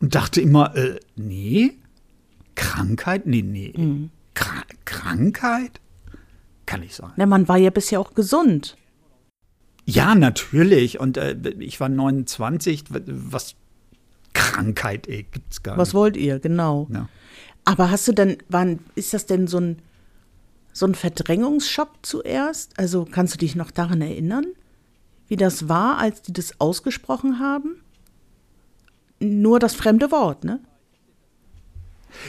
und 0.00 0.14
dachte 0.14 0.40
immer, 0.40 0.74
äh, 0.76 0.98
nee, 1.16 1.72
Krankheit? 2.54 3.26
Nee, 3.26 3.42
nee. 3.42 3.72
Mhm. 3.76 4.10
Kr 4.34 4.62
Krankheit? 4.84 5.80
Kann 6.66 6.82
ich 6.82 6.94
sagen. 6.94 7.12
Na, 7.16 7.26
man 7.26 7.48
war 7.48 7.56
ja 7.56 7.70
bisher 7.70 8.00
auch 8.00 8.14
gesund. 8.14 8.76
Ja, 9.84 10.14
natürlich. 10.14 11.00
Und 11.00 11.16
äh, 11.16 11.36
ich 11.58 11.80
war 11.80 11.88
29. 11.88 12.84
Was 12.90 13.54
Krankheit, 14.32 15.08
ey, 15.08 15.26
gibt's 15.30 15.62
gar 15.62 15.72
nicht. 15.72 15.80
Was 15.80 15.94
wollt 15.94 16.16
ihr, 16.16 16.38
genau. 16.38 16.88
Ja. 16.92 17.08
Aber 17.64 17.90
hast 17.90 18.06
du 18.08 18.12
denn, 18.12 18.38
wann 18.48 18.80
ist 18.94 19.12
das 19.14 19.26
denn 19.26 19.46
so 19.46 19.58
ein, 19.58 19.82
so 20.72 20.86
ein 20.86 20.94
Verdrängungsschock 20.94 21.90
zuerst? 22.02 22.78
Also 22.78 23.04
kannst 23.04 23.34
du 23.34 23.38
dich 23.38 23.56
noch 23.56 23.70
daran 23.70 24.00
erinnern, 24.00 24.46
wie 25.28 25.36
das 25.36 25.68
war, 25.68 25.98
als 25.98 26.22
die 26.22 26.32
das 26.32 26.60
ausgesprochen 26.60 27.38
haben? 27.38 27.82
Nur 29.20 29.58
das 29.58 29.74
fremde 29.74 30.10
Wort, 30.10 30.44
ne? 30.44 30.60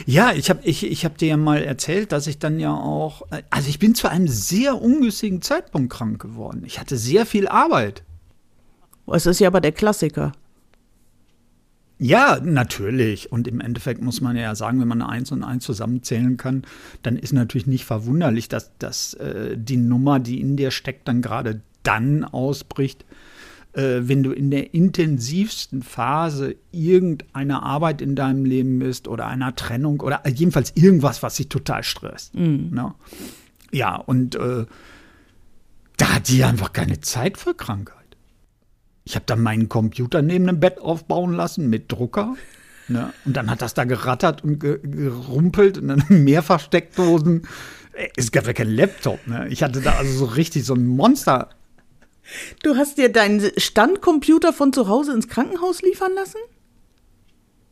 Ja, 0.06 0.32
ich 0.34 0.50
habe 0.50 0.62
ich, 0.64 0.86
ich 0.86 1.06
hab 1.06 1.18
dir 1.18 1.30
ja 1.30 1.38
mal 1.38 1.64
erzählt, 1.64 2.12
dass 2.12 2.28
ich 2.28 2.38
dann 2.38 2.60
ja 2.60 2.74
auch, 2.74 3.24
also 3.50 3.70
ich 3.70 3.80
bin 3.80 3.96
zu 3.96 4.08
einem 4.10 4.28
sehr 4.28 4.80
ungünstigen 4.80 5.42
Zeitpunkt 5.42 5.92
krank 5.92 6.22
geworden. 6.22 6.64
Ich 6.66 6.80
hatte 6.80 6.98
sehr 6.98 7.26
viel 7.26 7.48
Arbeit. 7.48 8.04
Es 9.08 9.26
ist 9.26 9.40
ja 9.40 9.48
aber 9.48 9.62
der 9.62 9.72
Klassiker. 9.72 10.34
Ja, 11.98 12.40
natürlich. 12.44 13.32
Und 13.32 13.48
im 13.48 13.60
Endeffekt 13.60 14.02
muss 14.02 14.22
man 14.22 14.36
ja 14.36 14.56
sagen, 14.56 14.80
wenn 14.82 14.88
man 14.88 15.04
eins 15.04 15.32
und 15.32 15.44
eins 15.44 15.64
zusammenzählen 15.64 16.36
kann, 16.36 16.64
dann 17.04 17.16
ist 17.16 17.32
natürlich 17.32 17.68
nicht 17.68 17.86
verwunderlich, 17.86 18.50
dass, 18.50 18.76
dass 18.80 19.14
äh, 19.16 19.56
die 19.56 19.78
Nummer, 19.78 20.20
die 20.20 20.42
in 20.42 20.58
dir 20.58 20.72
steckt, 20.72 21.08
dann 21.08 21.22
gerade 21.22 21.62
dann 21.84 22.24
ausbricht, 22.24 23.06
äh, 23.74 24.02
wenn 24.02 24.24
du 24.24 24.32
in 24.32 24.52
der 24.52 24.74
intensivsten 24.74 25.82
Phase 25.82 26.56
irgendeiner 26.72 27.64
Arbeit 27.64 28.02
in 28.02 28.16
deinem 28.16 28.46
Leben 28.46 28.80
bist 28.80 29.08
oder 29.08 29.28
einer 29.28 29.56
Trennung 29.56 30.02
oder 30.02 30.28
jedenfalls 30.28 30.74
irgendwas, 30.76 31.24
was 31.24 31.36
dich 31.36 31.50
total 31.50 31.84
stresst. 31.84 32.36
Mhm. 32.36 32.70
Ne? 32.72 32.94
Ja, 33.72 33.96
und 33.96 34.36
äh, 34.36 34.66
da 35.98 36.16
hat 36.16 36.28
die 36.28 36.44
einfach 36.44 36.74
keine 36.74 37.00
Zeit 37.00 37.38
für 37.38 37.54
Krankheit. 37.54 37.98
Ich 39.04 39.16
habe 39.16 39.26
dann 39.26 39.42
meinen 39.42 39.70
Computer 39.70 40.22
neben 40.22 40.48
dem 40.48 40.60
Bett 40.60 40.80
aufbauen 40.80 41.34
lassen 41.34 41.70
mit 41.70 41.92
Drucker. 41.92 42.36
Ne? 42.88 43.14
Und 43.26 43.38
dann 43.38 43.50
hat 43.50 43.62
das 43.62 43.74
da 43.74 43.86
gerattert 43.86 44.44
und 44.44 44.60
ge 44.60 44.80
gerumpelt 44.82 45.78
und 45.78 45.88
dann 45.90 46.04
Mehrfachsteckdosen. 46.10 47.44
Es 48.16 48.32
gab 48.32 48.48
ja 48.48 48.54
keinen 48.54 48.76
Laptop. 48.76 49.26
Ne? 49.28 49.48
Ich 49.50 49.64
hatte 49.64 49.82
da 49.82 49.94
also 49.94 50.12
so 50.14 50.26
richtig 50.26 50.66
so 50.66 50.74
ein 50.74 50.88
Monster. 50.88 51.50
Du 52.64 52.76
hast 52.76 52.98
dir 52.98 53.12
deinen 53.12 53.52
Standcomputer 53.58 54.54
von 54.54 54.74
zu 54.74 54.88
Hause 54.88 55.14
ins 55.14 55.28
Krankenhaus 55.28 55.82
liefern 55.82 56.14
lassen? 56.16 56.40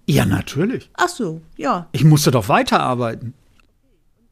Ja, 0.05 0.25
natürlich. 0.25 0.89
Ach 0.95 1.09
so, 1.09 1.41
ja. 1.55 1.87
Ich 1.91 2.03
musste 2.03 2.31
doch 2.31 2.49
weiterarbeiten. 2.49 3.33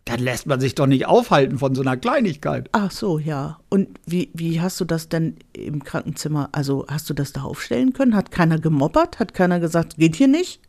Dann 0.06 0.22
lässt 0.22 0.48
man 0.48 0.60
sich 0.60 0.74
doch 0.74 0.88
nicht 0.88 1.06
aufhalten 1.06 1.60
von 1.60 1.76
so 1.76 1.82
einer 1.82 1.98
Kleinigkeit. 1.98 2.70
Ach 2.72 2.92
so, 2.92 3.20
ja. 3.20 3.60
Und 3.70 4.00
wie, 4.06 4.32
wie 4.34 4.62
hast 4.62 4.80
du 4.80 4.86
das 4.86 5.10
denn 5.10 5.36
im 5.54 5.84
Krankenzimmer, 5.84 6.50
also 6.54 6.86
hast 6.90 7.10
du 7.10 7.14
das 7.14 7.34
da 7.34 7.42
aufstellen 7.42 7.94
können? 7.94 8.16
Hat 8.16 8.32
keiner 8.32 8.58
gemoppert? 8.58 9.20
Hat 9.20 9.34
keiner 9.34 9.60
gesagt, 9.60 9.98
geht 9.98 10.16
hier 10.16 10.30
nicht? 10.30 10.62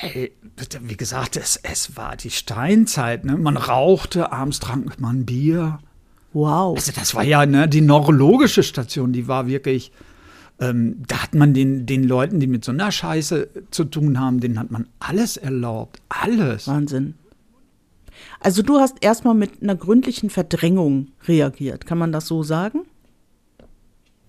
Ey, 0.00 0.32
wie 0.80 0.96
gesagt, 0.96 1.36
es, 1.36 1.56
es 1.56 1.96
war 1.96 2.16
die 2.16 2.30
Steinzeit. 2.30 3.24
Ne? 3.24 3.36
Man 3.36 3.56
rauchte, 3.56 4.30
abends 4.30 4.60
trank 4.60 5.00
man 5.00 5.26
Bier. 5.26 5.80
Wow. 6.32 6.76
Also 6.76 6.92
das 6.92 7.14
war 7.14 7.24
ja 7.24 7.44
ne, 7.46 7.68
die 7.68 7.80
neurologische 7.80 8.62
Station, 8.62 9.12
die 9.12 9.28
war 9.28 9.46
wirklich, 9.46 9.92
ähm, 10.60 11.02
da 11.06 11.22
hat 11.22 11.34
man 11.34 11.54
den, 11.54 11.86
den 11.86 12.04
Leuten, 12.04 12.40
die 12.40 12.46
mit 12.46 12.64
so 12.64 12.72
einer 12.72 12.90
Scheiße 12.90 13.48
zu 13.70 13.84
tun 13.84 14.18
haben, 14.18 14.40
denen 14.40 14.58
hat 14.58 14.70
man 14.70 14.86
alles 14.98 15.36
erlaubt. 15.36 16.00
Alles. 16.08 16.66
Wahnsinn. 16.66 17.14
Also 18.40 18.62
du 18.62 18.78
hast 18.78 18.96
erstmal 19.00 19.34
mit 19.34 19.62
einer 19.62 19.76
gründlichen 19.76 20.30
Verdrängung 20.30 21.08
reagiert, 21.26 21.86
kann 21.86 21.98
man 21.98 22.12
das 22.12 22.26
so 22.26 22.42
sagen? 22.42 22.82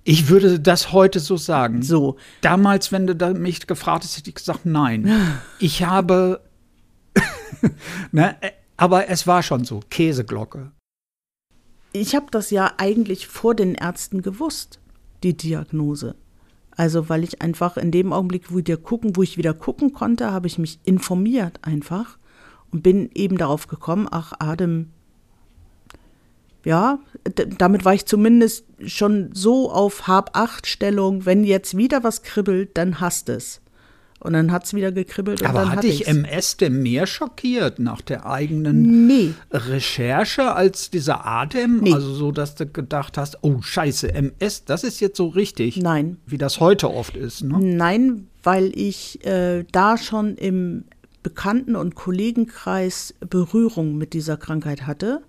Ich 0.06 0.28
würde 0.28 0.60
das 0.60 0.92
heute 0.92 1.20
so 1.20 1.38
sagen. 1.38 1.82
So. 1.82 2.18
Damals, 2.42 2.92
wenn 2.92 3.08
du 3.08 3.34
mich 3.36 3.66
gefragt 3.68 4.04
hast, 4.04 4.18
hätte 4.18 4.30
ich 4.30 4.36
gesagt, 4.36 4.66
nein. 4.66 5.10
Ich 5.60 5.84
habe, 5.84 6.42
ne, 8.12 8.36
aber 8.76 9.08
es 9.10 9.28
war 9.28 9.44
schon 9.44 9.64
so, 9.64 9.80
Käseglocke. 9.90 10.72
Ich 11.94 12.16
habe 12.16 12.26
das 12.32 12.50
ja 12.50 12.74
eigentlich 12.78 13.28
vor 13.28 13.56
den 13.56 13.76
Ärzten 13.76 14.22
gewusst, 14.24 14.80
die 15.24 15.38
Diagnose. 15.38 16.16
Also, 16.76 17.08
weil 17.08 17.24
ich 17.24 17.42
einfach 17.42 17.78
in 17.78 17.92
dem 17.92 18.12
Augenblick, 18.12 18.52
wo, 18.52 18.58
ich 18.58 18.84
gucken, 18.84 19.16
wo 19.16 19.22
ich 19.22 19.38
wieder 19.38 19.54
gucken 19.54 19.94
konnte, 19.94 20.32
habe 20.32 20.48
ich 20.48 20.58
mich 20.58 20.80
informiert 20.86 21.60
einfach 21.62 22.18
und 22.72 22.82
bin 22.82 23.12
eben 23.14 23.38
darauf 23.38 23.68
gekommen, 23.68 24.08
ach, 24.10 24.34
Adem, 24.40 24.90
ja, 26.66 27.00
damit 27.60 27.86
war 27.86 27.94
ich 27.94 28.06
zumindest 28.06 28.66
schon 28.86 29.30
so 29.34 29.72
auf 29.72 30.08
Hab-Acht-Stellung, 30.08 31.26
wenn 31.26 31.44
jetzt 31.44 31.78
wieder 31.78 32.04
was 32.04 32.24
kribbelt, 32.24 32.72
dann 32.76 33.00
hasst 33.00 33.30
es. 33.30 33.62
Und 34.24 34.32
dann 34.32 34.54
hat 34.54 34.64
es 34.64 34.74
wieder 34.74 34.94
gekribbelt. 34.94 35.42
Und 35.42 35.48
Aber 35.48 35.70
hat 35.70 35.84
dich 35.84 36.08
MS 36.08 36.56
denn 36.56 36.82
mehr 36.82 37.08
schockiert 37.08 37.78
nach 37.80 38.00
der 38.00 38.26
eigenen 38.26 39.06
nee. 39.06 39.34
Recherche 39.52 40.54
als 40.54 40.90
dieser 40.90 41.26
Atem? 41.26 41.82
Nee. 41.82 41.94
Also 41.94 42.14
so, 42.14 42.32
dass 42.32 42.56
du 42.56 42.66
gedacht 42.66 43.18
hast, 43.18 43.40
oh 43.42 43.62
scheiße, 43.62 44.14
MS, 44.14 44.64
das 44.64 44.86
ist 44.86 45.02
jetzt 45.02 45.18
so 45.18 45.28
richtig. 45.28 45.76
Nein. 45.76 46.18
Wie 46.26 46.38
das 46.38 46.62
heute 46.62 46.90
oft 46.90 47.18
ist. 47.18 47.44
Ne? 47.44 47.60
Nein, 47.60 48.30
weil 48.44 48.72
ich 48.76 49.26
äh, 49.26 49.66
da 49.74 49.98
schon 49.98 50.38
im 50.38 50.86
Bekannten- 51.22 51.76
und 51.76 51.96
Kollegenkreis 51.96 53.16
Berührung 53.30 53.98
mit 53.98 54.14
dieser 54.14 54.38
Krankheit 54.38 54.88
hatte. 54.88 55.22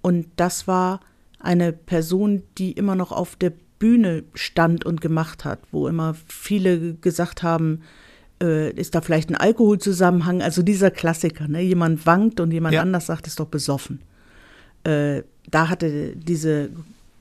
Und 0.00 0.26
das 0.36 0.66
war 0.66 1.00
eine 1.38 1.74
Person, 1.74 2.44
die 2.56 2.72
immer 2.72 2.94
noch 2.94 3.12
auf 3.12 3.36
der 3.36 3.52
Bühne 3.78 4.24
stand 4.32 4.86
und 4.86 5.02
gemacht 5.02 5.44
hat, 5.44 5.58
wo 5.70 5.86
immer 5.86 6.14
viele 6.28 6.94
gesagt 6.94 7.42
haben, 7.42 7.80
äh, 8.42 8.70
ist 8.72 8.94
da 8.94 9.00
vielleicht 9.00 9.30
ein 9.30 9.36
Alkoholzusammenhang? 9.36 10.42
Also 10.42 10.62
dieser 10.62 10.90
Klassiker, 10.90 11.48
ne? 11.48 11.62
jemand 11.62 12.04
wankt 12.04 12.40
und 12.40 12.50
jemand 12.50 12.74
ja. 12.74 12.82
anders 12.82 13.06
sagt, 13.06 13.26
ist 13.26 13.40
doch 13.40 13.46
besoffen. 13.46 14.00
Äh, 14.84 15.22
da 15.48 15.68
hatte 15.68 16.16
diese, 16.16 16.70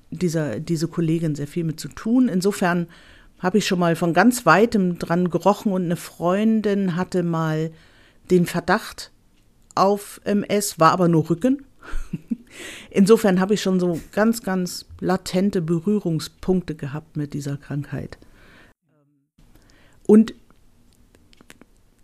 dieser, 0.09 0.59
diese 0.59 0.87
Kollegin 0.87 1.35
sehr 1.35 1.47
viel 1.47 1.63
mit 1.63 1.79
zu 1.79 1.89
tun. 1.89 2.27
Insofern 2.27 2.87
habe 3.39 3.59
ich 3.59 3.67
schon 3.67 3.79
mal 3.79 3.95
von 3.95 4.13
ganz 4.13 4.45
weitem 4.45 4.99
dran 4.99 5.29
gerochen 5.29 5.71
und 5.71 5.83
eine 5.85 5.95
Freundin 5.95 6.95
hatte 6.95 7.23
mal 7.23 7.71
den 8.29 8.45
Verdacht 8.45 9.11
auf 9.75 10.21
MS, 10.23 10.79
war 10.79 10.91
aber 10.91 11.07
nur 11.07 11.29
Rücken. 11.29 11.63
Insofern 12.89 13.39
habe 13.39 13.53
ich 13.53 13.61
schon 13.61 13.79
so 13.79 13.99
ganz, 14.11 14.43
ganz 14.43 14.85
latente 14.99 15.61
Berührungspunkte 15.61 16.75
gehabt 16.75 17.17
mit 17.17 17.33
dieser 17.33 17.57
Krankheit. 17.57 18.17
Und 20.05 20.33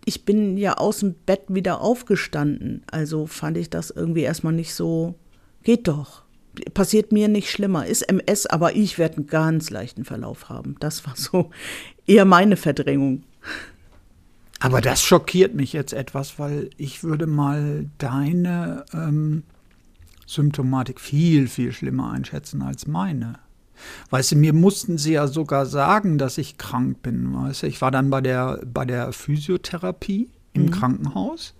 ich 0.07 0.23
bin 0.23 0.55
ja 0.55 0.75
aus 0.75 0.99
dem 0.99 1.15
Bett 1.25 1.41
wieder 1.49 1.81
aufgestanden. 1.81 2.81
Also 2.89 3.27
fand 3.27 3.57
ich 3.57 3.69
das 3.69 3.89
irgendwie 3.89 4.21
erstmal 4.21 4.53
nicht 4.53 4.73
so, 4.73 5.15
geht 5.63 5.89
doch. 5.89 6.23
Passiert 6.73 7.11
mir 7.11 7.27
nicht 7.27 7.51
schlimmer. 7.51 7.85
Ist 7.85 8.03
MS, 8.03 8.45
aber 8.45 8.73
ich 8.77 8.97
werde 8.97 9.17
einen 9.17 9.27
ganz 9.27 9.69
leichten 9.69 10.05
Verlauf 10.05 10.47
haben. 10.47 10.77
Das 10.79 11.05
war 11.05 11.17
so 11.17 11.49
eher 12.07 12.23
meine 12.23 12.55
Verdrängung. 12.55 13.23
Aber 14.61 14.79
das 14.79 15.03
schockiert 15.03 15.53
mich 15.55 15.73
jetzt 15.73 15.91
etwas, 15.91 16.39
weil 16.39 16.69
ich 16.77 17.03
würde 17.03 17.27
mal 17.27 17.89
deine 17.97 18.85
ähm, 18.93 19.43
Symptomatik 20.25 21.01
viel, 21.01 21.49
viel 21.49 21.73
schlimmer 21.73 22.11
einschätzen 22.11 22.61
als 22.61 22.87
meine. 22.87 23.39
Weißt 24.09 24.31
du, 24.31 24.35
mir 24.35 24.53
mussten 24.53 24.97
sie 24.97 25.13
ja 25.13 25.27
sogar 25.27 25.65
sagen, 25.65 26.17
dass 26.17 26.37
ich 26.37 26.57
krank 26.57 27.01
bin. 27.01 27.33
Weißt 27.33 27.63
du, 27.63 27.67
ich 27.67 27.81
war 27.81 27.91
dann 27.91 28.09
bei 28.09 28.21
der, 28.21 28.61
bei 28.65 28.85
der 28.85 29.13
Physiotherapie 29.13 30.29
im 30.53 30.65
mhm. 30.65 30.71
Krankenhaus. 30.71 31.53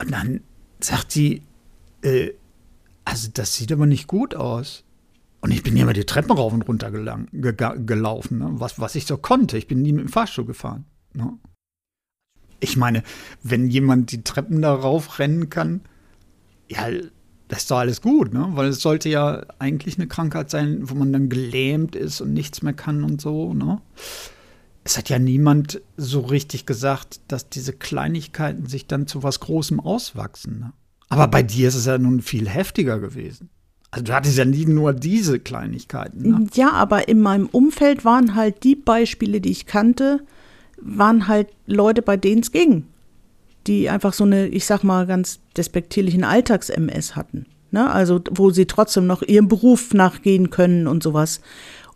Und 0.00 0.10
dann 0.10 0.40
sagt 0.80 1.14
die, 1.14 1.42
äh, 2.02 2.30
also 3.04 3.28
das 3.32 3.54
sieht 3.54 3.72
aber 3.72 3.86
nicht 3.86 4.06
gut 4.06 4.34
aus. 4.34 4.84
Und 5.40 5.50
ich 5.50 5.62
bin 5.62 5.76
hier 5.76 5.84
mal 5.84 5.92
die 5.92 6.06
Treppen 6.06 6.32
rauf 6.32 6.54
und 6.54 6.66
runter 6.66 6.90
gelang, 6.90 7.28
ge 7.32 7.54
gelaufen, 7.84 8.38
ne? 8.38 8.48
was, 8.54 8.80
was 8.80 8.94
ich 8.94 9.04
so 9.04 9.18
konnte. 9.18 9.58
Ich 9.58 9.68
bin 9.68 9.82
nie 9.82 9.92
mit 9.92 10.06
dem 10.06 10.08
Fahrstuhl 10.08 10.46
gefahren. 10.46 10.86
Ne? 11.12 11.38
Ich 12.60 12.78
meine, 12.78 13.02
wenn 13.42 13.68
jemand 13.68 14.10
die 14.10 14.24
Treppen 14.24 14.62
darauf 14.62 15.18
rennen 15.18 15.50
kann, 15.50 15.82
ja, 16.68 16.88
das 17.54 17.62
ist 17.62 17.70
doch 17.70 17.78
alles 17.78 18.00
gut, 18.02 18.34
ne? 18.34 18.48
Weil 18.52 18.68
es 18.68 18.80
sollte 18.80 19.08
ja 19.08 19.44
eigentlich 19.58 19.96
eine 19.96 20.06
Krankheit 20.06 20.50
sein, 20.50 20.90
wo 20.90 20.94
man 20.94 21.12
dann 21.12 21.28
gelähmt 21.28 21.96
ist 21.96 22.20
und 22.20 22.32
nichts 22.32 22.62
mehr 22.62 22.72
kann 22.72 23.04
und 23.04 23.20
so, 23.20 23.54
ne? 23.54 23.80
es 24.84 24.98
hat 24.98 25.08
ja 25.08 25.18
niemand 25.18 25.80
so 25.96 26.20
richtig 26.20 26.66
gesagt, 26.66 27.20
dass 27.28 27.48
diese 27.48 27.72
Kleinigkeiten 27.72 28.66
sich 28.66 28.86
dann 28.86 29.06
zu 29.06 29.22
was 29.22 29.40
Großem 29.40 29.80
auswachsen. 29.80 30.60
Ne? 30.60 30.72
Aber 31.08 31.26
bei 31.26 31.42
dir 31.42 31.68
ist 31.68 31.74
es 31.74 31.86
ja 31.86 31.96
nun 31.96 32.20
viel 32.20 32.48
heftiger 32.48 33.00
gewesen. 33.00 33.48
Also 33.90 34.04
du 34.04 34.12
hattest 34.12 34.36
ja 34.36 34.44
nie 34.44 34.66
nur 34.66 34.92
diese 34.92 35.40
Kleinigkeiten. 35.40 36.28
Ne? 36.28 36.46
Ja, 36.54 36.72
aber 36.72 37.08
in 37.08 37.20
meinem 37.20 37.46
Umfeld 37.46 38.04
waren 38.04 38.34
halt 38.34 38.62
die 38.62 38.76
Beispiele, 38.76 39.40
die 39.40 39.50
ich 39.50 39.66
kannte, 39.66 40.20
waren 40.80 41.28
halt 41.28 41.48
Leute, 41.66 42.02
bei 42.02 42.16
denen 42.16 42.42
es 42.42 42.52
ging. 42.52 42.86
Die 43.66 43.88
einfach 43.88 44.12
so 44.12 44.24
eine, 44.24 44.46
ich 44.48 44.66
sag 44.66 44.84
mal, 44.84 45.06
ganz 45.06 45.40
despektierlichen 45.56 46.24
Alltags-MS 46.24 47.16
hatten. 47.16 47.46
Ne? 47.70 47.90
Also, 47.90 48.20
wo 48.30 48.50
sie 48.50 48.66
trotzdem 48.66 49.06
noch 49.06 49.22
ihrem 49.22 49.48
Beruf 49.48 49.94
nachgehen 49.94 50.50
können 50.50 50.86
und 50.86 51.02
sowas. 51.02 51.40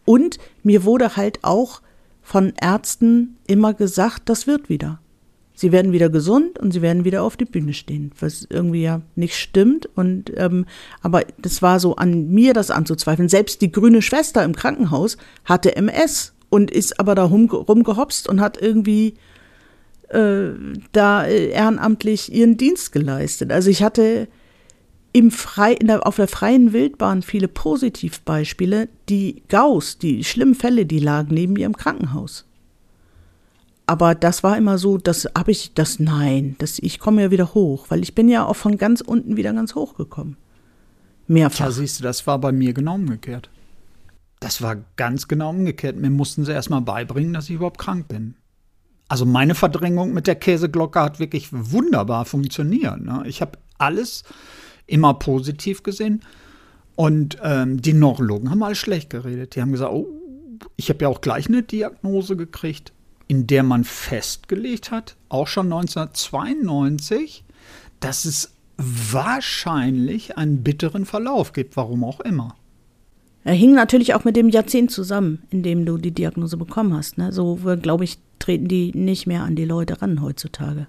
Und 0.04 0.38
mir 0.62 0.84
wurde 0.84 1.16
halt 1.16 1.40
auch 1.42 1.82
von 2.22 2.52
Ärzten 2.60 3.36
immer 3.46 3.74
gesagt, 3.74 4.28
das 4.28 4.46
wird 4.46 4.68
wieder. 4.68 5.00
Sie 5.54 5.72
werden 5.72 5.90
wieder 5.90 6.08
gesund 6.08 6.58
und 6.60 6.72
sie 6.72 6.82
werden 6.82 7.04
wieder 7.04 7.24
auf 7.24 7.36
die 7.36 7.44
Bühne 7.44 7.72
stehen, 7.72 8.12
was 8.20 8.46
irgendwie 8.48 8.82
ja 8.82 9.02
nicht 9.16 9.34
stimmt. 9.34 9.88
Und 9.96 10.32
ähm, 10.36 10.66
aber 11.00 11.24
das 11.36 11.62
war 11.62 11.80
so 11.80 11.96
an 11.96 12.28
mir, 12.28 12.54
das 12.54 12.70
anzuzweifeln. 12.70 13.28
Selbst 13.28 13.60
die 13.60 13.72
grüne 13.72 14.00
Schwester 14.00 14.44
im 14.44 14.54
Krankenhaus 14.54 15.16
hatte 15.44 15.74
MS 15.74 16.32
und 16.48 16.70
ist 16.70 17.00
aber 17.00 17.16
da 17.16 17.24
rum, 17.24 17.50
rumgehopst 17.50 18.28
und 18.28 18.40
hat 18.40 18.60
irgendwie 18.62 19.14
äh, 20.08 20.50
da 20.92 21.24
äh, 21.24 21.50
ehrenamtlich 21.50 22.32
ihren 22.32 22.56
Dienst 22.56 22.92
geleistet. 22.92 23.52
Also 23.52 23.70
ich 23.70 23.82
hatte 23.82 24.28
im 25.12 25.30
Frei, 25.30 25.74
der, 25.76 26.06
auf 26.06 26.16
der 26.16 26.28
freien 26.28 26.72
Wildbahn 26.72 27.22
viele 27.22 27.48
Positivbeispiele. 27.48 28.88
Die 29.08 29.42
Gaus, 29.48 29.98
die 29.98 30.24
schlimmen 30.24 30.54
Fälle, 30.54 30.86
die 30.86 30.98
lagen 30.98 31.34
neben 31.34 31.54
mir 31.54 31.66
im 31.66 31.76
Krankenhaus. 31.76 32.44
Aber 33.86 34.14
das 34.14 34.42
war 34.42 34.56
immer 34.58 34.76
so, 34.76 34.98
das 34.98 35.26
habe 35.36 35.50
ich, 35.50 35.72
das 35.72 35.98
nein, 35.98 36.56
das, 36.58 36.78
ich 36.78 36.98
komme 36.98 37.22
ja 37.22 37.30
wieder 37.30 37.54
hoch, 37.54 37.86
weil 37.88 38.02
ich 38.02 38.14
bin 38.14 38.28
ja 38.28 38.44
auch 38.44 38.56
von 38.56 38.76
ganz 38.76 39.00
unten 39.00 39.36
wieder 39.36 39.54
ganz 39.54 39.74
hoch 39.74 39.94
gekommen. 39.96 40.36
Mehrfach. 41.26 41.66
Ja, 41.66 41.70
siehst 41.70 41.98
du, 41.98 42.04
das 42.04 42.26
war 42.26 42.38
bei 42.38 42.52
mir 42.52 42.74
genau 42.74 42.96
umgekehrt. 42.96 43.50
Das 44.40 44.60
war 44.62 44.76
ganz 44.96 45.26
genau 45.26 45.50
umgekehrt. 45.50 45.96
Mir 45.96 46.10
mussten 46.10 46.44
sie 46.44 46.52
erst 46.52 46.70
mal 46.70 46.80
beibringen, 46.80 47.32
dass 47.32 47.46
ich 47.46 47.56
überhaupt 47.56 47.78
krank 47.78 48.08
bin. 48.08 48.34
Also 49.08 49.24
meine 49.24 49.54
Verdrängung 49.54 50.12
mit 50.12 50.26
der 50.26 50.34
Käseglocke 50.34 51.00
hat 51.00 51.18
wirklich 51.18 51.48
wunderbar 51.50 52.24
funktioniert. 52.24 53.00
Ne? 53.00 53.22
Ich 53.26 53.40
habe 53.40 53.58
alles 53.78 54.24
immer 54.86 55.14
positiv 55.14 55.82
gesehen. 55.82 56.22
Und 56.94 57.38
ähm, 57.42 57.80
die 57.80 57.92
Neurologen 57.92 58.50
haben 58.50 58.62
alles 58.62 58.78
schlecht 58.78 59.10
geredet. 59.10 59.54
Die 59.54 59.62
haben 59.62 59.72
gesagt, 59.72 59.92
oh, 59.92 60.08
ich 60.76 60.88
habe 60.88 61.02
ja 61.02 61.08
auch 61.08 61.20
gleich 61.20 61.46
eine 61.46 61.62
Diagnose 61.62 62.36
gekriegt, 62.36 62.92
in 63.28 63.46
der 63.46 63.62
man 63.62 63.84
festgelegt 63.84 64.90
hat, 64.90 65.16
auch 65.28 65.46
schon 65.46 65.66
1992, 65.66 67.44
dass 68.00 68.24
es 68.24 68.54
wahrscheinlich 68.76 70.36
einen 70.36 70.62
bitteren 70.62 71.04
Verlauf 71.04 71.52
gibt, 71.52 71.76
warum 71.76 72.04
auch 72.04 72.20
immer. 72.20 72.56
Er 73.48 73.54
hing 73.54 73.74
natürlich 73.74 74.12
auch 74.12 74.24
mit 74.24 74.36
dem 74.36 74.50
Jahrzehnt 74.50 74.90
zusammen, 74.90 75.42
in 75.48 75.62
dem 75.62 75.86
du 75.86 75.96
die 75.96 76.10
Diagnose 76.10 76.58
bekommen 76.58 76.94
hast. 76.94 77.16
Ne? 77.16 77.32
So, 77.32 77.58
glaube 77.80 78.04
ich, 78.04 78.18
treten 78.38 78.68
die 78.68 78.92
nicht 78.94 79.26
mehr 79.26 79.42
an 79.42 79.56
die 79.56 79.64
Leute 79.64 80.02
ran 80.02 80.20
heutzutage. 80.20 80.86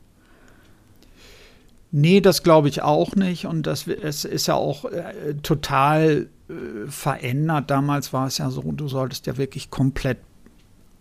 Nee, 1.94 2.20
das 2.20 2.44
glaube 2.44 2.68
ich 2.68 2.82
auch 2.82 3.16
nicht. 3.16 3.46
Und 3.46 3.66
das 3.66 3.88
es 3.88 4.26
ist 4.26 4.48
ja 4.48 4.56
auch 4.56 4.84
äh, 4.84 5.36
total 5.42 6.28
äh, 6.50 6.54
verändert. 6.90 7.72
Damals 7.72 8.12
war 8.12 8.28
es 8.28 8.40
ja 8.40 8.50
so, 8.50 8.62
du 8.62 8.90
solltest 8.90 9.26
ja 9.26 9.38
wirklich 9.38 9.70
komplett 9.70 10.18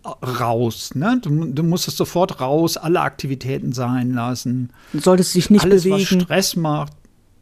äh, 0.05 0.25
raus. 0.25 0.95
Ne? 0.95 1.19
Du, 1.21 1.43
du 1.43 1.63
musstest 1.63 1.97
sofort 1.97 2.39
raus, 2.39 2.77
alle 2.77 3.01
Aktivitäten 3.01 3.73
sein 3.73 4.13
lassen. 4.13 4.69
Du 4.93 4.99
solltest 4.99 5.35
dich 5.35 5.49
nicht 5.49 5.65
Alles, 5.65 5.83
bewegen. 5.83 6.21
was 6.21 6.23
Stress 6.23 6.55
macht, 6.55 6.93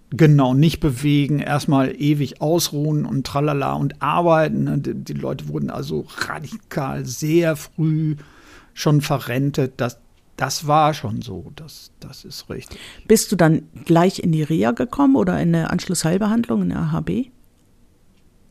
genau, 0.09 0.53
nicht 0.53 0.79
bewegen, 0.79 1.39
erstmal 1.39 1.99
ewig 1.99 2.41
ausruhen 2.41 3.05
und 3.05 3.25
tralala 3.25 3.73
und 3.73 4.01
arbeiten. 4.01 4.81
Die, 4.81 4.93
die 4.93 5.13
Leute 5.13 5.47
wurden 5.47 5.69
also 5.69 6.05
radikal 6.07 7.05
sehr 7.05 7.55
früh 7.55 8.15
schon 8.73 9.01
verrentet. 9.01 9.73
Das, 9.77 9.99
das 10.37 10.67
war 10.67 10.93
schon 10.93 11.21
so, 11.21 11.51
das, 11.55 11.91
das 11.99 12.23
ist 12.23 12.49
richtig. 12.49 12.79
Bist 13.07 13.31
du 13.31 13.35
dann 13.35 13.63
gleich 13.85 14.19
in 14.19 14.31
die 14.31 14.43
Reha 14.43 14.71
gekommen 14.71 15.15
oder 15.15 15.41
in 15.41 15.55
eine 15.55 15.69
Anschlussheilbehandlung 15.71 16.63
in 16.63 16.69
der 16.69 16.79
AHB? 16.79 17.31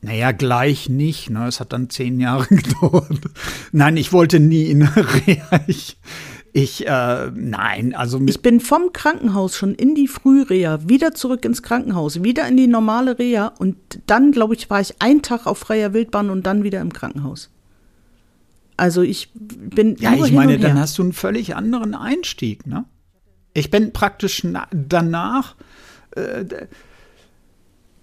Naja, 0.03 0.33
gleich 0.33 0.89
nicht. 0.89 1.31
Ne? 1.31 1.47
Es 1.47 1.59
hat 1.59 1.73
dann 1.73 1.91
zehn 1.91 2.21
Jahre 2.21 2.47
gedauert. 2.55 3.21
Nein, 3.73 3.97
ich 3.97 4.13
wollte 4.13 4.41
nie 4.41 4.65
in 4.67 4.81
der 4.81 4.97
Reha. 4.97 5.61
Ich, 5.67 5.97
ich 6.57 6.87
äh, 6.87 7.31
nein, 7.35 7.95
also. 7.95 8.19
Ich 8.27 8.41
bin 8.41 8.61
vom 8.61 8.95
Krankenhaus 8.95 9.55
schon 9.55 9.75
in 9.75 9.95
die 9.95 10.09
Frühreha, 10.09 10.89
wieder 10.89 11.13
zurück 11.13 11.45
ins 11.45 11.63
Krankenhaus, 11.63 12.23
wieder 12.23 12.49
in 12.49 12.57
die 12.57 12.67
normale 12.67 13.19
Reha 13.19 13.49
und 13.59 13.77
dann, 14.07 14.33
glaube 14.33 14.55
ich, 14.55 14.71
war 14.71 14.81
ich 14.81 15.03
einen 15.03 15.21
Tag 15.21 15.47
auf 15.47 15.59
freier 15.59 15.93
Wildbahn 15.93 16.31
und 16.31 16.47
dann 16.47 16.65
wieder 16.65 16.81
im 16.81 16.95
Krankenhaus. 16.95 17.51
Also 18.79 19.03
ich 19.03 19.29
bin. 19.35 19.97
Ja, 19.97 20.15
ich 20.15 20.33
meine, 20.33 20.59
dann 20.59 20.79
hast 20.79 20.97
du 20.97 21.03
einen 21.03 21.13
völlig 21.13 21.55
anderen 21.55 21.95
Einstieg, 21.95 22.67
ne? 22.67 22.87
Ich 23.53 23.71
bin 23.71 23.93
praktisch 23.93 24.43
danach. 24.73 25.57
Äh, 26.13 26.47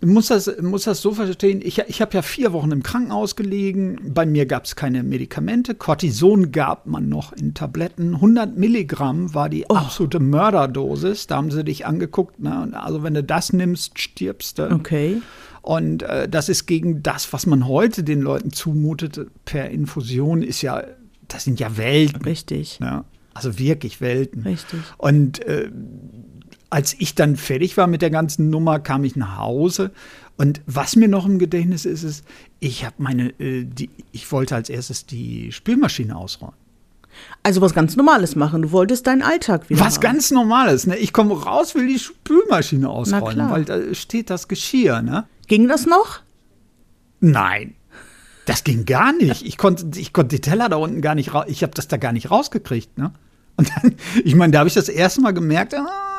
muss 0.06 0.28
das, 0.28 0.52
muss 0.62 0.84
das 0.84 1.02
so 1.02 1.12
verstehen, 1.12 1.62
ich, 1.64 1.80
ich 1.80 2.02
habe 2.02 2.14
ja 2.14 2.22
vier 2.22 2.54
Wochen 2.54 2.72
im 2.72 2.84
Krankenhaus 2.84 3.36
gelegen, 3.36 4.00
bei 4.14 4.26
mir 4.26 4.46
gab 4.46 4.66
es 4.66 4.76
keine 4.76 5.04
Medikamente, 5.04 5.76
Cortison 5.76 6.52
gab 6.52 6.86
man 6.86 7.10
noch 7.10 7.34
in 7.34 7.54
Tabletten, 7.54 8.16
100 8.16 8.58
Milligramm 8.58 9.34
war 9.34 9.50
die 9.50 9.66
oh. 9.70 9.76
absolute 9.76 10.20
Mörderdosis, 10.20 11.28
da 11.28 11.38
haben 11.38 11.52
sie 11.52 11.64
dich 11.64 11.86
angeguckt, 11.86 12.40
ne? 12.40 12.72
also 12.74 13.04
wenn 13.04 13.14
du 13.14 13.24
das 13.24 13.54
nimmst, 13.54 14.00
stirbst 14.00 14.60
du. 14.60 14.72
Okay. 14.72 15.22
Und 15.62 16.04
äh, 16.04 16.28
das 16.28 16.50
ist 16.50 16.66
gegen 16.66 17.04
das, 17.04 17.32
was 17.32 17.46
man 17.46 17.68
heute 17.68 18.04
den 18.04 18.22
Leuten 18.22 18.52
zumutet 18.52 19.20
per 19.46 19.70
Infusion, 19.70 20.44
ist 20.44 20.62
ja, 20.62 20.84
das 21.30 21.46
sind 21.46 21.60
ja 21.60 21.78
Welten. 21.78 22.22
Richtig. 22.24 22.80
Ja, 22.80 23.06
also 23.34 23.58
wirklich 23.58 24.02
Welten. 24.02 24.44
Richtig. 24.44 24.80
Und 24.98 25.40
äh, 25.46 25.72
als 26.74 26.96
ich 26.98 27.14
dann 27.14 27.36
fertig 27.36 27.78
war 27.78 27.86
mit 27.86 28.02
der 28.02 28.10
ganzen 28.10 28.50
Nummer, 28.50 28.80
kam 28.80 29.04
ich 29.04 29.16
nach 29.16 29.38
Hause. 29.38 29.92
Und 30.38 30.62
was 30.66 30.96
mir 30.96 31.08
noch 31.08 31.28
im 31.28 31.38
Gedächtnis 31.38 31.86
ist, 31.86 32.02
ist, 32.02 32.26
ich 32.60 32.84
habe 32.84 32.96
meine, 32.98 33.30
äh, 33.40 33.64
die, 33.64 33.92
ich 34.12 34.32
wollte 34.32 34.56
als 34.56 34.70
erstes 34.70 35.06
die 35.06 35.52
Spülmaschine 35.52 36.16
ausräumen. 36.16 36.56
Also 37.44 37.62
was 37.62 37.76
ganz 37.76 37.96
Normales 37.96 38.36
machen. 38.36 38.64
Du 38.64 38.72
wolltest 38.72 39.06
deinen 39.06 39.22
Alltag 39.22 39.70
wieder. 39.70 39.82
Was 39.82 39.98
haben. 39.98 40.02
ganz 40.02 40.32
Normales, 40.32 40.88
ne? 40.88 40.98
Ich 40.98 41.14
komme 41.14 41.40
raus, 41.40 41.76
will 41.76 41.86
die 41.86 42.00
Spülmaschine 42.00 42.90
ausräumen, 42.90 43.52
weil 43.52 43.66
da 43.66 43.94
steht 43.94 44.32
das 44.32 44.48
Geschirr, 44.48 45.04
ne? 45.04 45.28
Ging 45.46 45.68
das 45.68 45.86
noch? 45.86 46.22
Nein. 47.20 47.76
Das 48.48 48.64
ging 48.64 48.86
gar 48.86 49.14
nicht. 49.14 49.46
Ich 49.46 49.60
konnte, 49.60 50.00
ich 50.00 50.12
konnte 50.12 50.36
die 50.36 50.42
Teller 50.42 50.70
da 50.70 50.78
unten 50.78 51.02
gar 51.02 51.14
nicht 51.14 51.36
raus. 51.36 51.46
Ich 51.50 51.62
habe 51.62 51.74
das 51.76 51.88
da 51.88 51.98
gar 51.98 52.14
nicht 52.14 52.32
rausgekriegt, 52.32 52.98
ne? 52.98 53.14
Und 53.58 53.70
dann, 53.76 53.94
ich 54.24 54.34
meine, 54.34 54.54
da 54.54 54.60
habe 54.60 54.70
ich 54.70 54.74
das 54.74 54.90
erste 54.90 55.22
Mal 55.22 55.36
gemerkt, 55.36 55.76
ah, 55.76 56.13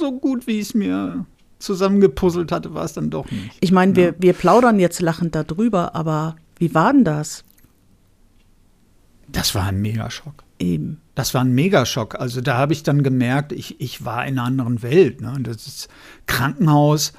so 0.00 0.18
gut 0.18 0.46
wie 0.46 0.58
ich 0.58 0.68
es 0.68 0.74
mir 0.74 1.26
zusammengepuzzelt 1.60 2.50
hatte, 2.50 2.74
war 2.74 2.84
es 2.84 2.94
dann 2.94 3.10
doch 3.10 3.30
nicht. 3.30 3.56
Ich 3.60 3.70
meine, 3.70 3.92
ja. 3.92 3.96
wir, 3.96 4.14
wir 4.18 4.32
plaudern 4.32 4.80
jetzt 4.80 5.00
lachend 5.00 5.34
darüber, 5.34 5.94
aber 5.94 6.36
wie 6.58 6.74
war 6.74 6.92
denn 6.92 7.04
das? 7.04 7.44
Das 9.28 9.54
war 9.54 9.66
ein 9.66 9.80
Megaschock. 9.80 10.42
Eben. 10.58 11.00
Das 11.14 11.34
war 11.34 11.42
ein 11.42 11.52
Megaschock. 11.52 12.16
Also 12.16 12.40
da 12.40 12.56
habe 12.56 12.72
ich 12.72 12.82
dann 12.82 13.02
gemerkt, 13.02 13.52
ich, 13.52 13.80
ich 13.80 14.04
war 14.04 14.26
in 14.26 14.38
einer 14.38 14.44
anderen 14.44 14.82
Welt. 14.82 15.20
Ne? 15.20 15.36
Das 15.40 15.66
ist 15.66 15.88
Krankenhaus, 16.26 17.12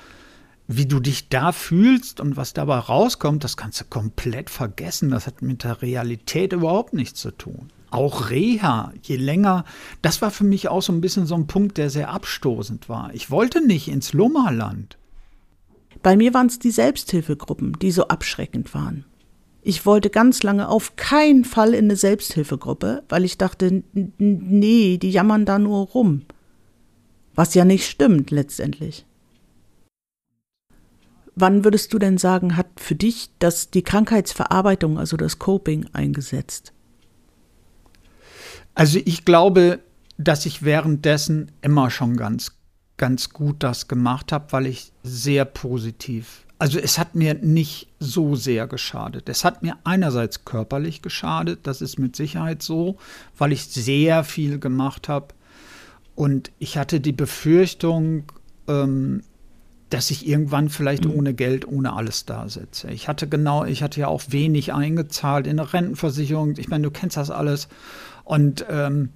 wie 0.67 0.85
du 0.85 0.99
dich 0.99 1.29
da 1.29 1.51
fühlst 1.51 2.19
und 2.19 2.37
was 2.37 2.53
dabei 2.53 2.77
rauskommt, 2.77 3.43
das 3.43 3.57
kannst 3.57 3.81
du 3.81 3.85
komplett 3.85 4.49
vergessen. 4.49 5.09
Das 5.09 5.27
hat 5.27 5.41
mit 5.41 5.63
der 5.63 5.81
Realität 5.81 6.53
überhaupt 6.53 6.93
nichts 6.93 7.21
zu 7.21 7.31
tun. 7.31 7.69
Auch 7.91 8.29
Reha, 8.29 8.93
je 9.03 9.17
länger, 9.17 9.65
das 10.01 10.21
war 10.21 10.31
für 10.31 10.45
mich 10.45 10.69
auch 10.69 10.81
so 10.81 10.93
ein 10.93 11.01
bisschen 11.01 11.25
so 11.25 11.35
ein 11.35 11.47
Punkt, 11.47 11.77
der 11.77 11.89
sehr 11.89 12.09
abstoßend 12.09 12.87
war. 12.87 13.13
Ich 13.13 13.29
wollte 13.29 13.65
nicht 13.65 13.89
ins 13.89 14.13
Lummerland. 14.13 14.97
Bei 16.01 16.15
mir 16.15 16.33
waren 16.33 16.47
es 16.47 16.57
die 16.57 16.71
Selbsthilfegruppen, 16.71 17.77
die 17.79 17.91
so 17.91 18.07
abschreckend 18.07 18.73
waren. 18.73 19.05
Ich 19.61 19.85
wollte 19.85 20.09
ganz 20.09 20.41
lange 20.41 20.69
auf 20.69 20.95
keinen 20.95 21.43
Fall 21.43 21.73
in 21.73 21.85
eine 21.85 21.95
Selbsthilfegruppe, 21.95 23.03
weil 23.09 23.25
ich 23.25 23.37
dachte, 23.37 23.83
nee, 23.93 24.97
die 24.97 25.11
jammern 25.11 25.45
da 25.45 25.59
nur 25.59 25.87
rum. 25.87 26.23
Was 27.35 27.53
ja 27.53 27.65
nicht 27.65 27.87
stimmt 27.87 28.31
letztendlich. 28.31 29.05
Wann 31.35 31.63
würdest 31.63 31.93
du 31.93 31.99
denn 31.99 32.17
sagen, 32.17 32.57
hat 32.57 32.67
für 32.77 32.95
dich 32.95 33.29
das 33.39 33.69
die 33.69 33.83
Krankheitsverarbeitung, 33.83 34.97
also 34.97 35.17
das 35.17 35.39
Coping 35.39 35.85
eingesetzt? 35.93 36.73
Also 38.73 38.99
ich 39.03 39.25
glaube, 39.25 39.79
dass 40.17 40.45
ich 40.45 40.63
währenddessen 40.63 41.51
immer 41.61 41.89
schon 41.89 42.15
ganz, 42.17 42.53
ganz 42.97 43.29
gut 43.31 43.63
das 43.63 43.87
gemacht 43.87 44.31
habe, 44.31 44.51
weil 44.51 44.67
ich 44.67 44.91
sehr 45.03 45.45
positiv 45.45 46.45
also 46.61 46.77
es 46.77 46.99
hat 46.99 47.15
mir 47.15 47.33
nicht 47.33 47.87
so 47.99 48.35
sehr 48.35 48.67
geschadet. 48.67 49.29
Es 49.29 49.43
hat 49.43 49.63
mir 49.63 49.77
einerseits 49.83 50.45
körperlich 50.45 51.01
geschadet, 51.01 51.61
das 51.63 51.81
ist 51.81 51.97
mit 51.97 52.15
Sicherheit 52.15 52.61
so, 52.61 52.97
weil 53.35 53.51
ich 53.51 53.65
sehr 53.65 54.23
viel 54.23 54.59
gemacht 54.59 55.09
habe. 55.09 55.29
Und 56.13 56.51
ich 56.59 56.77
hatte 56.77 56.99
die 56.99 57.13
Befürchtung, 57.13 58.25
ähm, 58.67 59.23
dass 59.89 60.11
ich 60.11 60.27
irgendwann 60.27 60.69
vielleicht 60.69 61.05
mhm. 61.05 61.13
ohne 61.15 61.33
Geld, 61.33 61.67
ohne 61.67 61.93
alles 61.93 62.25
da 62.25 62.47
sitze. 62.47 62.91
Ich 62.91 63.07
hatte 63.07 63.27
genau, 63.27 63.65
ich 63.65 63.81
hatte 63.81 63.99
ja 63.99 64.07
auch 64.07 64.21
wenig 64.27 64.71
eingezahlt 64.71 65.47
in 65.47 65.59
eine 65.59 65.73
Rentenversicherung. 65.73 66.53
Ich 66.57 66.69
meine, 66.69 66.83
du 66.83 66.91
kennst 66.91 67.17
das 67.17 67.31
alles. 67.31 67.69
Und 68.23 68.65
ähm, 68.69 69.09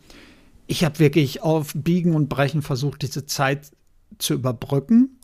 ich 0.68 0.84
habe 0.84 1.00
wirklich 1.00 1.42
auf 1.42 1.74
Biegen 1.76 2.16
und 2.16 2.30
Brechen 2.30 2.62
versucht, 2.62 3.02
diese 3.02 3.26
Zeit 3.26 3.72
zu 4.18 4.34
überbrücken 4.34 5.16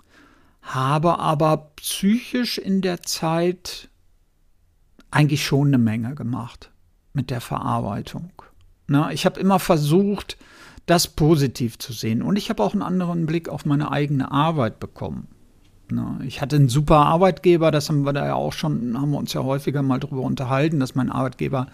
habe 0.61 1.19
aber 1.19 1.71
psychisch 1.77 2.57
in 2.57 2.81
der 2.81 3.01
Zeit 3.01 3.89
eigentlich 5.09 5.43
schon 5.43 5.67
eine 5.67 5.77
Menge 5.77 6.15
gemacht 6.15 6.71
mit 7.13 7.29
der 7.29 7.41
Verarbeitung. 7.41 8.31
Na, 8.87 9.11
ich 9.11 9.25
habe 9.25 9.39
immer 9.39 9.59
versucht, 9.59 10.37
das 10.85 11.07
positiv 11.07 11.77
zu 11.77 11.93
sehen. 11.93 12.21
Und 12.21 12.37
ich 12.37 12.49
habe 12.49 12.63
auch 12.63 12.73
einen 12.73 12.81
anderen 12.81 13.25
Blick 13.25 13.49
auf 13.49 13.65
meine 13.65 13.91
eigene 13.91 14.31
Arbeit 14.31 14.79
bekommen. 14.79 15.27
Na, 15.89 16.19
ich 16.23 16.41
hatte 16.41 16.55
einen 16.55 16.69
super 16.69 16.97
Arbeitgeber, 16.97 17.71
das 17.71 17.89
haben 17.89 18.05
wir 18.05 18.13
da 18.13 18.25
ja 18.25 18.35
auch 18.35 18.53
schon, 18.53 18.97
haben 18.99 19.11
wir 19.11 19.17
uns 19.17 19.33
ja 19.33 19.43
häufiger 19.43 19.81
mal 19.81 19.99
drüber 19.99 20.21
unterhalten, 20.21 20.79
dass 20.79 20.95
mein 20.95 21.09
Arbeitgeber 21.09 21.67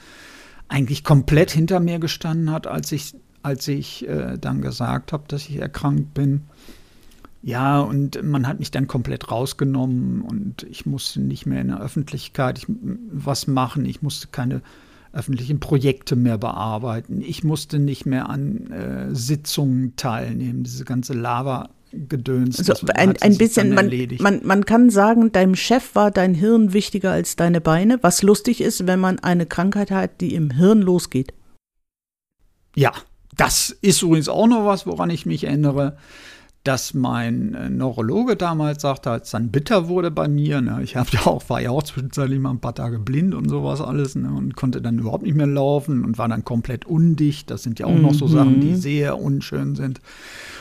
eigentlich 0.68 1.04
komplett 1.04 1.52
hinter 1.52 1.80
mir 1.80 2.00
gestanden 2.00 2.52
hat, 2.52 2.68
als 2.68 2.92
ich, 2.92 3.16
als 3.44 3.68
ich 3.68 4.08
äh, 4.08 4.38
dann 4.38 4.62
gesagt 4.62 5.14
habe, 5.14 5.24
dass 5.28 5.48
ich 5.48 5.58
erkrankt 5.58 6.14
bin. 6.14 6.44
Ja, 7.42 7.80
und 7.80 8.22
man 8.24 8.48
hat 8.48 8.60
mich 8.60 8.72
dann 8.72 8.88
komplett 8.88 9.32
rausgenommen 9.32 10.22
und 10.22 10.64
ich 10.64 10.86
musste 10.86 11.22
nicht 11.22 11.46
mehr 11.46 11.62
in 11.62 11.68
der 11.68 11.80
Öffentlichkeit 11.80 12.58
ich, 12.58 12.66
was 13.12 13.48
machen. 13.48 13.86
Ich 13.86 14.02
musste 14.02 14.28
keine 14.28 14.62
öffentlichen 15.14 15.60
Projekte 15.60 16.16
mehr 16.16 16.38
bearbeiten. 16.38 17.22
Ich 17.22 17.44
musste 17.44 17.80
nicht 17.80 18.06
mehr 18.06 18.30
an 18.30 18.72
äh, 18.72 19.16
Sitzungen 19.16 19.96
teilnehmen. 19.96 20.64
Diese 20.64 20.84
ganze 20.84 21.14
Lava 21.14 21.70
Gedöns. 21.91 22.58
Also 22.58 22.88
ein, 22.93 23.15
ein 23.21 23.38
bisschen, 23.38 23.73
man, 23.73 23.91
man, 24.19 24.41
man 24.43 24.65
kann 24.65 24.89
sagen, 24.89 25.32
deinem 25.32 25.56
Chef 25.56 25.95
war 25.95 26.12
dein 26.12 26.34
Hirn 26.34 26.73
wichtiger 26.73 27.12
als 27.12 27.36
deine 27.36 27.62
Beine, 27.62 28.00
was 28.02 28.23
lustig 28.23 28.62
ist, 28.62 28.88
wenn 28.88 29.00
man 29.00 29.19
eine 29.19 29.45
Krankheit 29.45 29.91
hat, 29.91 30.21
die 30.21 30.36
im 30.36 30.52
Hirn 30.52 30.82
losgeht. 30.82 31.34
Ja, 32.76 32.91
das 33.36 33.69
ist 33.82 34.02
übrigens 34.02 34.30
auch 34.30 34.47
noch 34.47 34.65
was, 34.65 34.86
woran 34.86 35.10
ich 35.10 35.26
mich 35.26 35.45
erinnere 35.45 35.97
dass 36.68 36.94
mein 36.94 37.54
äh, 37.54 37.70
Neurologe 37.70 38.36
damals 38.36 38.82
sagte, 38.82 39.10
als 39.10 39.32
dann 39.32 39.52
bitter 39.52 39.88
wurde 39.88 40.12
bei 40.12 40.28
mir, 40.28 40.60
ne, 40.60 40.82
ich 40.84 40.98
hab 40.98 41.10
ja 41.12 41.26
auch, 41.26 41.50
war 41.50 41.62
ja 41.62 41.70
auch 41.70 41.84
zwischenzeitlich 41.84 42.40
mal 42.40 42.52
ein 42.52 42.60
paar 42.60 42.76
Tage 42.76 43.00
blind 43.00 43.34
und 43.34 43.48
sowas 43.48 43.80
alles 43.80 44.16
ne, 44.16 44.30
und 44.30 44.58
konnte 44.58 44.82
dann 44.82 45.00
überhaupt 45.00 45.24
nicht 45.24 45.36
mehr 45.36 45.48
laufen 45.48 46.04
und 46.04 46.18
war 46.18 46.28
dann 46.28 46.44
komplett 46.44 46.84
undicht. 46.84 47.50
Das 47.50 47.64
sind 47.64 47.80
ja 47.80 47.86
auch 47.86 47.96
mhm. 47.96 48.02
noch 48.02 48.14
so 48.14 48.28
Sachen, 48.28 48.60
die 48.60 48.72
mhm. 48.72 48.76
sehr 48.76 49.18
unschön 49.18 49.76
sind. 49.76 50.02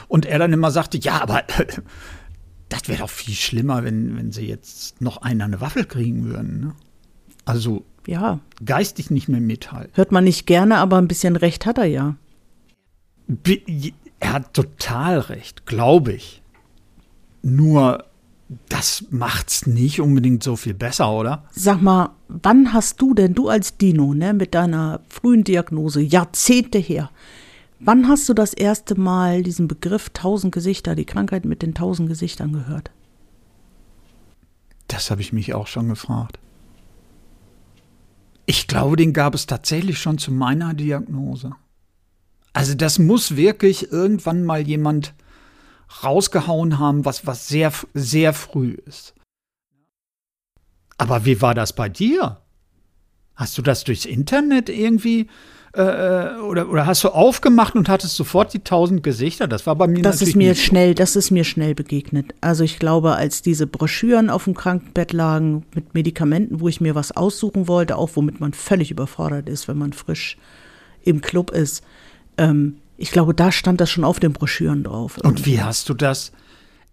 Und 0.07 0.27
er 0.27 0.38
dann 0.38 0.53
immer 0.53 0.71
sagte, 0.71 0.97
ja, 0.99 1.21
aber 1.21 1.42
das 2.69 2.87
wäre 2.87 3.01
doch 3.01 3.11
viel 3.11 3.35
schlimmer, 3.35 3.83
wenn, 3.83 4.16
wenn 4.16 4.31
sie 4.31 4.47
jetzt 4.47 5.01
noch 5.01 5.23
einen 5.23 5.40
an 5.40 5.55
eine 5.55 5.61
Waffel 5.61 5.87
kriegen 5.87 6.27
würden. 6.27 6.61
Ne? 6.61 6.73
Also 7.45 7.85
ja. 8.07 8.38
geistig 8.64 9.11
nicht 9.11 9.29
mehr 9.29 9.40
mithalten. 9.40 9.90
Hört 9.95 10.12
man 10.12 10.23
nicht 10.23 10.47
gerne, 10.47 10.77
aber 10.77 10.99
ein 10.99 11.09
bisschen 11.09 11.35
recht 11.35 11.66
hat 11.66 11.79
er 11.79 11.87
ja. 11.87 12.14
Er 14.20 14.33
hat 14.33 14.55
total 14.55 15.18
recht, 15.18 15.66
glaube 15.66 16.12
ich. 16.12 16.42
Nur 17.42 18.05
das 18.68 19.05
macht's 19.11 19.66
nicht 19.66 20.00
unbedingt 20.00 20.42
so 20.42 20.57
viel 20.57 20.74
besser, 20.74 21.11
oder? 21.12 21.44
Sag 21.50 21.83
mal, 21.83 22.11
wann 22.29 22.72
hast 22.72 23.00
du 23.00 23.12
denn, 23.12 23.35
du 23.35 23.48
als 23.48 23.76
Dino, 23.76 24.14
ne, 24.14 24.35
mit 24.35 24.55
deiner 24.55 25.00
frühen 25.09 25.42
Diagnose, 25.42 26.00
Jahrzehnte 26.00 26.79
her, 26.79 27.11
wann 27.81 28.09
hast 28.09 28.29
du 28.29 28.35
das 28.35 28.55
erste 28.55 28.98
Mal 28.98 29.42
diesen 29.42 29.66
Begriff 29.66 30.11
tausend 30.11 30.55
Gesichter, 30.55 30.94
die 30.94 31.05
Krankheit 31.05 31.44
mit 31.44 31.62
den 31.62 31.74
tausend 31.74 32.09
Gesichtern 32.09 32.52
gehört? 32.52 32.90
Das 34.87 35.11
habe 35.11 35.20
ich 35.20 35.33
mich 35.33 35.52
auch 35.55 35.66
schon 35.66 35.88
gefragt. 35.88 36.38
Ich 38.46 38.68
glaube, 38.68 38.94
den 38.94 39.12
gab 39.12 39.35
es 39.35 39.46
tatsächlich 39.46 39.98
schon 39.98 40.18
zu 40.18 40.31
meiner 40.31 40.72
Diagnose. 40.72 41.50
Also 42.57 42.73
das 42.73 42.99
muss 42.99 43.37
wirklich 43.37 43.92
irgendwann 43.92 44.42
mal 44.42 44.66
jemand 44.66 45.12
rausgehauen 46.03 46.79
haben, 46.79 47.05
was, 47.05 47.27
was 47.27 47.49
sehr, 47.49 47.71
sehr 47.92 48.33
früh 48.33 48.79
ist. 48.87 49.12
Aber 50.97 51.27
wie 51.27 51.42
war 51.42 51.55
das 51.55 51.75
bei 51.75 51.90
dir? 51.90 52.40
Hast 53.35 53.59
du 53.59 53.62
das 53.62 53.85
durchs 53.85 54.07
Internet 54.07 54.71
irgendwie 54.71 55.29
äh, 55.75 55.83
äh, 55.83 56.38
oder, 56.38 56.71
oder 56.71 56.87
hast 56.87 57.05
du 57.05 57.11
aufgemacht 57.11 57.75
und 57.75 57.90
hattest 57.90 58.16
sofort 58.16 58.55
die 58.55 58.61
tausend 58.61 59.03
Gesichter? 59.03 59.49
Das 59.49 59.66
war 59.66 59.77
bei 59.77 59.87
mir 59.87 60.01
das 60.01 60.23
ist 60.23 60.35
mir 60.35 60.55
schnell, 60.55 60.95
das 60.95 61.14
ist 61.14 61.31
mir 61.31 61.45
schnell 61.45 61.75
begegnet. 61.75 62.35
Also 62.40 62.64
ich 62.64 62.79
glaube, 62.79 63.16
als 63.16 63.42
diese 63.42 63.66
Broschüren 63.66 64.31
auf 64.31 64.45
dem 64.45 64.55
Krankenbett 64.55 65.12
lagen 65.12 65.66
mit 65.75 65.92
Medikamenten, 65.92 66.61
wo 66.61 66.69
ich 66.69 66.81
mir 66.81 66.95
was 66.95 67.14
aussuchen 67.14 67.69
wollte, 67.69 67.97
auch 67.99 68.12
womit 68.14 68.40
man 68.40 68.55
völlig 68.55 68.90
überfordert 68.90 69.47
ist, 69.47 69.69
wenn 69.69 69.77
man 69.77 69.92
frisch 69.92 70.38
im 71.03 71.21
Club 71.21 71.51
ist, 71.51 71.85
ähm, 72.38 72.77
ich 72.96 73.11
glaube, 73.11 73.35
da 73.35 73.53
stand 73.53 73.81
das 73.81 73.90
schon 73.90 74.05
auf 74.05 74.20
den 74.20 74.33
Broschüren 74.33 74.85
drauf. 74.85 75.18
Irgendwie. 75.18 75.29
Und 75.29 75.46
wie 75.46 75.62
hast 75.62 75.88
du 75.88 75.94
das 75.94 76.33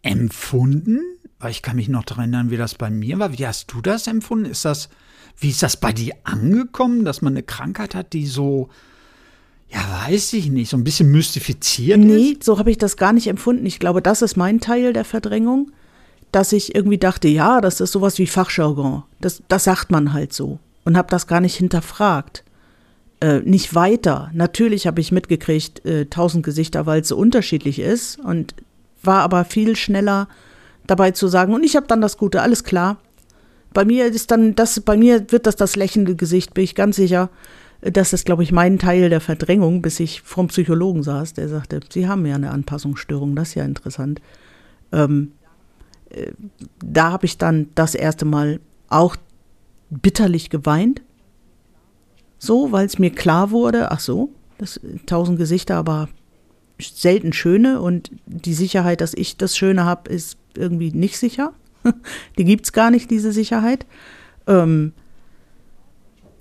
empfunden? 0.01 0.99
Weil 1.39 1.51
ich 1.51 1.61
kann 1.61 1.75
mich 1.75 1.89
noch 1.89 2.03
daran 2.03 2.33
erinnern, 2.33 2.51
wie 2.51 2.57
das 2.57 2.75
bei 2.75 2.89
mir 2.89 3.19
war. 3.19 3.37
Wie 3.37 3.47
hast 3.47 3.71
du 3.71 3.81
das 3.81 4.07
empfunden? 4.07 4.45
Ist 4.45 4.65
das, 4.65 4.89
wie 5.37 5.49
ist 5.49 5.63
das 5.63 5.77
bei 5.77 5.91
dir 5.91 6.13
angekommen, 6.23 7.05
dass 7.05 7.21
man 7.21 7.33
eine 7.33 7.43
Krankheit 7.43 7.95
hat, 7.95 8.13
die 8.13 8.25
so, 8.25 8.69
ja, 9.69 9.79
weiß 10.07 10.33
ich 10.33 10.49
nicht, 10.49 10.69
so 10.69 10.77
ein 10.77 10.83
bisschen 10.83 11.11
mystifiziert 11.11 11.99
nee, 11.99 12.05
ist? 12.05 12.21
Nee, 12.21 12.37
so 12.41 12.59
habe 12.59 12.71
ich 12.71 12.77
das 12.77 12.97
gar 12.97 13.13
nicht 13.13 13.27
empfunden. 13.27 13.65
Ich 13.65 13.79
glaube, 13.79 14.01
das 14.01 14.21
ist 14.21 14.37
mein 14.37 14.59
Teil 14.59 14.93
der 14.93 15.05
Verdrängung, 15.05 15.71
dass 16.31 16.51
ich 16.51 16.75
irgendwie 16.75 16.97
dachte, 16.97 17.27
ja, 17.27 17.61
das 17.61 17.79
ist 17.79 17.91
sowas 17.91 18.17
wie 18.19 18.27
Fachjargon. 18.27 19.03
Das, 19.21 19.41
das 19.47 19.65
sagt 19.65 19.91
man 19.91 20.13
halt 20.13 20.33
so. 20.33 20.59
Und 20.85 20.97
habe 20.97 21.09
das 21.09 21.27
gar 21.27 21.39
nicht 21.39 21.55
hinterfragt 21.55 22.43
äh, 23.23 23.39
nicht 23.39 23.73
weiter. 23.73 24.29
Natürlich 24.33 24.85
habe 24.85 24.99
ich 24.99 25.13
mitgekriegt, 25.13 25.85
äh, 25.85 26.07
tausend 26.07 26.45
Gesichter, 26.45 26.85
weil 26.85 27.01
es 27.01 27.07
so 27.07 27.15
unterschiedlich 27.15 27.79
ist 27.79 28.19
und 28.19 28.53
war 29.01 29.21
aber 29.21 29.45
viel 29.45 29.77
schneller 29.77 30.27
dabei 30.87 31.11
zu 31.11 31.29
sagen, 31.29 31.53
und 31.53 31.63
ich 31.63 31.77
habe 31.77 31.87
dann 31.87 32.01
das 32.01 32.17
Gute, 32.17 32.41
alles 32.41 32.65
klar. 32.65 32.97
Bei 33.73 33.85
mir 33.85 34.07
ist 34.07 34.29
dann 34.29 34.55
das, 34.55 34.81
bei 34.81 34.97
mir 34.97 35.31
wird 35.31 35.47
das 35.47 35.55
das 35.55 35.77
lächelnde 35.77 36.17
Gesicht, 36.17 36.53
bin 36.53 36.65
ich 36.65 36.75
ganz 36.75 36.97
sicher. 36.97 37.29
Das 37.79 38.11
ist, 38.11 38.25
glaube 38.25 38.43
ich, 38.43 38.51
mein 38.51 38.77
Teil 38.77 39.09
der 39.09 39.21
Verdrängung, 39.21 39.81
bis 39.81 40.01
ich 40.01 40.21
vom 40.21 40.47
Psychologen 40.47 41.01
saß, 41.01 41.31
der 41.31 41.47
sagte, 41.47 41.79
Sie 41.89 42.09
haben 42.09 42.25
ja 42.25 42.35
eine 42.35 42.51
Anpassungsstörung, 42.51 43.37
das 43.37 43.49
ist 43.49 43.55
ja 43.55 43.63
interessant. 43.63 44.19
Ähm, 44.91 45.31
äh, 46.09 46.31
da 46.83 47.13
habe 47.13 47.25
ich 47.25 47.37
dann 47.37 47.69
das 47.73 47.95
erste 47.95 48.25
Mal 48.25 48.59
auch 48.89 49.15
bitterlich 49.89 50.49
geweint, 50.49 51.01
so, 52.45 52.71
weil 52.71 52.85
es 52.85 52.99
mir 52.99 53.09
klar 53.09 53.51
wurde, 53.51 53.91
ach 53.91 53.99
so, 53.99 54.29
das 54.57 54.79
tausend 55.05 55.37
Gesichter, 55.37 55.75
aber 55.75 56.09
selten 56.79 57.33
schöne 57.33 57.81
und 57.81 58.11
die 58.25 58.53
Sicherheit, 58.53 59.01
dass 59.01 59.13
ich 59.13 59.37
das 59.37 59.57
Schöne 59.57 59.85
habe, 59.85 60.11
ist 60.11 60.37
irgendwie 60.55 60.91
nicht 60.91 61.17
sicher. 61.17 61.53
die 62.37 62.43
gibt 62.43 62.65
es 62.65 62.73
gar 62.73 62.91
nicht, 62.91 63.09
diese 63.09 63.31
Sicherheit. 63.31 63.85
Ähm, 64.47 64.93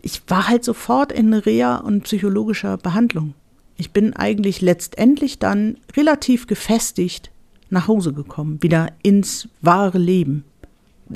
ich 0.03 0.23
war 0.27 0.49
halt 0.49 0.65
sofort 0.65 1.13
in 1.13 1.33
Reha 1.33 1.77
und 1.77 2.05
psychologischer 2.05 2.77
Behandlung. 2.77 3.35
Ich 3.77 3.93
bin 3.93 4.15
eigentlich 4.15 4.61
letztendlich 4.61 5.39
dann 5.39 5.77
relativ 5.97 6.47
gefestigt 6.47 7.31
nach 7.71 7.89
Hause 7.89 8.13
gekommen, 8.13 8.63
wieder 8.63 8.89
ins 9.03 9.49
wahre 9.61 9.99
Leben 9.99 10.45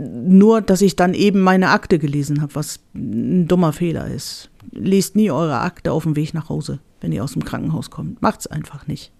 nur, 0.01 0.61
dass 0.61 0.83
ich 0.83 0.96
dann 0.96 1.14
eben 1.14 1.40
meine 1.40 1.70
Akte 1.70 1.99
gelesen 1.99 2.40
habe, 2.40 2.55
was 2.55 2.81
ein 2.94 3.49
dummer 3.49 3.72
Fehler 3.72 4.09
ist. 4.09 4.51
Lest 4.72 5.16
nie 5.16 5.31
eure 5.31 5.61
Akte 5.61 5.92
auf 5.92 6.05
dem 6.05 6.16
Weg 6.16 6.35
nach 6.35 6.48
Hause, 6.48 6.81
wenn 7.00 7.12
ihr 7.12 7.24
aus 7.24 7.33
dem 7.33 7.44
Krankenhaus 7.44 7.90
kommt. 7.90 8.20
Macht's 8.22 8.46
einfach 8.46 8.87
nicht. 8.87 9.12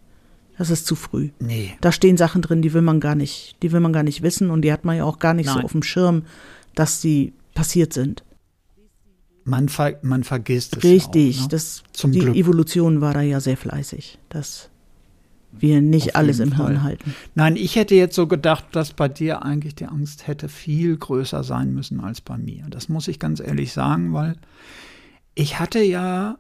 Das 0.59 0.70
ist 0.70 0.87
zu 0.87 0.94
früh. 0.94 1.30
Nee. 1.38 1.74
Da 1.80 1.92
stehen 1.92 2.16
Sachen 2.16 2.42
drin, 2.42 2.62
die 2.62 2.72
will 2.72 2.82
man 2.82 3.00
gar 3.00 3.14
nicht, 3.14 3.56
die 3.62 3.72
will 3.72 3.80
man 3.80 3.92
gar 3.92 4.02
nicht 4.02 4.22
wissen 4.22 4.50
und 4.50 4.62
die 4.62 4.72
hat 4.72 4.85
man 4.85 4.96
ja 4.96 5.04
auch 5.04 5.18
gar 5.18 5.35
nicht 5.35 5.46
Nein. 5.46 5.59
so 5.59 5.62
auf 5.62 5.72
dem 5.72 5.82
Schirm, 5.82 6.22
dass 6.74 7.02
sie 7.02 7.35
passiert 7.54 7.92
sind. 7.92 8.24
Man, 9.44 9.68
ver 9.68 9.98
man 10.02 10.24
vergisst 10.24 10.76
es. 10.76 10.82
Richtig, 10.82 11.38
auch, 11.38 11.42
ne? 11.42 11.48
das, 11.50 11.82
Zum 11.92 12.12
die 12.12 12.20
Glück. 12.20 12.37
Evolution 12.37 13.00
war 13.00 13.14
da 13.14 13.20
ja 13.20 13.40
sehr 13.40 13.56
fleißig. 13.56 14.18
Das 14.28 14.70
wir 15.59 15.80
nicht 15.80 16.16
alles 16.16 16.40
im 16.40 16.52
Fall. 16.52 16.72
Hirn 16.72 16.82
halten. 16.82 17.14
Nein, 17.35 17.56
ich 17.56 17.76
hätte 17.76 17.94
jetzt 17.94 18.14
so 18.14 18.26
gedacht, 18.26 18.64
dass 18.72 18.92
bei 18.92 19.09
dir 19.09 19.42
eigentlich 19.42 19.74
die 19.74 19.87
Angst 19.87 20.26
hätte 20.26 20.48
viel 20.48 20.96
größer 20.96 21.44
sein 21.44 21.72
müssen 21.72 22.00
als 22.00 22.20
bei 22.20 22.37
mir. 22.37 22.64
Das 22.68 22.88
muss 22.88 23.09
ich 23.09 23.18
ganz 23.18 23.40
ehrlich 23.40 23.72
sagen, 23.72 24.12
weil 24.12 24.37
ich 25.37 25.61
hatte 25.61 25.81
ja 25.81 26.38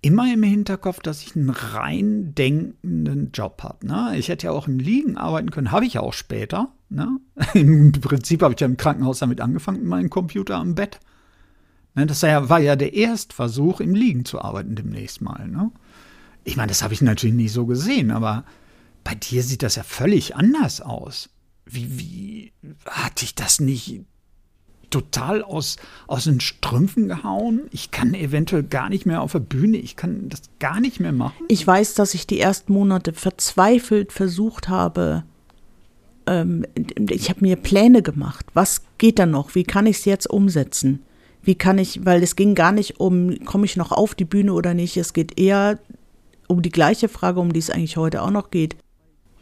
immer 0.00 0.32
im 0.32 0.42
Hinterkopf, 0.44 1.00
dass 1.00 1.22
ich 1.22 1.34
einen 1.34 1.50
rein 1.50 2.34
denkenden 2.34 3.32
Job 3.32 3.62
habe. 3.62 3.86
Ne? 3.86 4.14
Ich 4.16 4.28
hätte 4.28 4.46
ja 4.46 4.52
auch 4.52 4.68
im 4.68 4.78
Liegen 4.78 5.18
arbeiten 5.18 5.50
können, 5.50 5.72
habe 5.72 5.84
ich 5.84 5.94
ja 5.94 6.00
auch 6.00 6.12
später. 6.12 6.72
Ne? 6.88 7.18
Im 7.54 7.92
Prinzip 7.92 8.42
habe 8.42 8.54
ich 8.54 8.60
ja 8.60 8.66
im 8.66 8.78
Krankenhaus 8.78 9.18
damit 9.18 9.40
angefangen, 9.42 9.80
mit 9.80 9.88
meinem 9.88 10.08
Computer 10.08 10.56
am 10.56 10.74
Bett. 10.74 11.00
Ne? 11.94 12.06
Das 12.06 12.22
war 12.22 12.60
ja 12.60 12.76
der 12.76 12.94
Erstversuch, 12.94 13.80
im 13.80 13.94
Liegen 13.94 14.24
zu 14.24 14.40
arbeiten 14.40 14.76
demnächst 14.76 15.20
mal. 15.20 15.48
Ne? 15.48 15.70
Ich 16.44 16.56
meine, 16.56 16.68
das 16.68 16.82
habe 16.82 16.94
ich 16.94 17.02
natürlich 17.02 17.36
nie 17.36 17.48
so 17.48 17.66
gesehen, 17.66 18.10
aber 18.10 18.44
bei 19.04 19.16
dir 19.16 19.42
sieht 19.42 19.62
das 19.62 19.74
ja 19.74 19.82
völlig 19.82 20.36
anders 20.36 20.80
aus. 20.80 21.28
Wie, 21.66 21.98
wie 21.98 22.52
hat 22.86 23.20
dich 23.20 23.34
das 23.34 23.60
nicht 23.60 24.02
total 24.90 25.42
aus, 25.42 25.76
aus 26.06 26.24
den 26.24 26.40
Strümpfen 26.40 27.08
gehauen. 27.08 27.62
Ich 27.70 27.90
kann 27.90 28.14
eventuell 28.14 28.62
gar 28.62 28.88
nicht 28.88 29.06
mehr 29.06 29.22
auf 29.22 29.32
der 29.32 29.40
Bühne, 29.40 29.76
ich 29.76 29.96
kann 29.96 30.28
das 30.28 30.42
gar 30.58 30.80
nicht 30.80 31.00
mehr 31.00 31.12
machen. 31.12 31.44
Ich 31.48 31.66
weiß, 31.66 31.94
dass 31.94 32.14
ich 32.14 32.26
die 32.26 32.40
ersten 32.40 32.72
Monate 32.72 33.12
verzweifelt 33.12 34.12
versucht 34.12 34.68
habe, 34.68 35.24
ähm, 36.26 36.64
ich 37.10 37.30
habe 37.30 37.40
mir 37.40 37.56
Pläne 37.56 38.02
gemacht. 38.02 38.46
Was 38.54 38.82
geht 38.98 39.18
da 39.18 39.26
noch? 39.26 39.54
Wie 39.54 39.64
kann 39.64 39.86
ich 39.86 39.98
es 39.98 40.04
jetzt 40.04 40.28
umsetzen? 40.28 41.02
Wie 41.42 41.54
kann 41.54 41.78
ich, 41.78 42.04
weil 42.04 42.22
es 42.22 42.36
ging 42.36 42.54
gar 42.54 42.72
nicht 42.72 43.00
um, 43.00 43.42
komme 43.44 43.64
ich 43.64 43.76
noch 43.76 43.92
auf 43.92 44.14
die 44.14 44.24
Bühne 44.26 44.52
oder 44.52 44.74
nicht. 44.74 44.96
Es 44.96 45.12
geht 45.12 45.40
eher 45.40 45.78
um 46.46 46.62
die 46.62 46.70
gleiche 46.70 47.08
Frage, 47.08 47.40
um 47.40 47.52
die 47.52 47.60
es 47.60 47.70
eigentlich 47.70 47.96
heute 47.96 48.22
auch 48.22 48.30
noch 48.30 48.50
geht. 48.50 48.76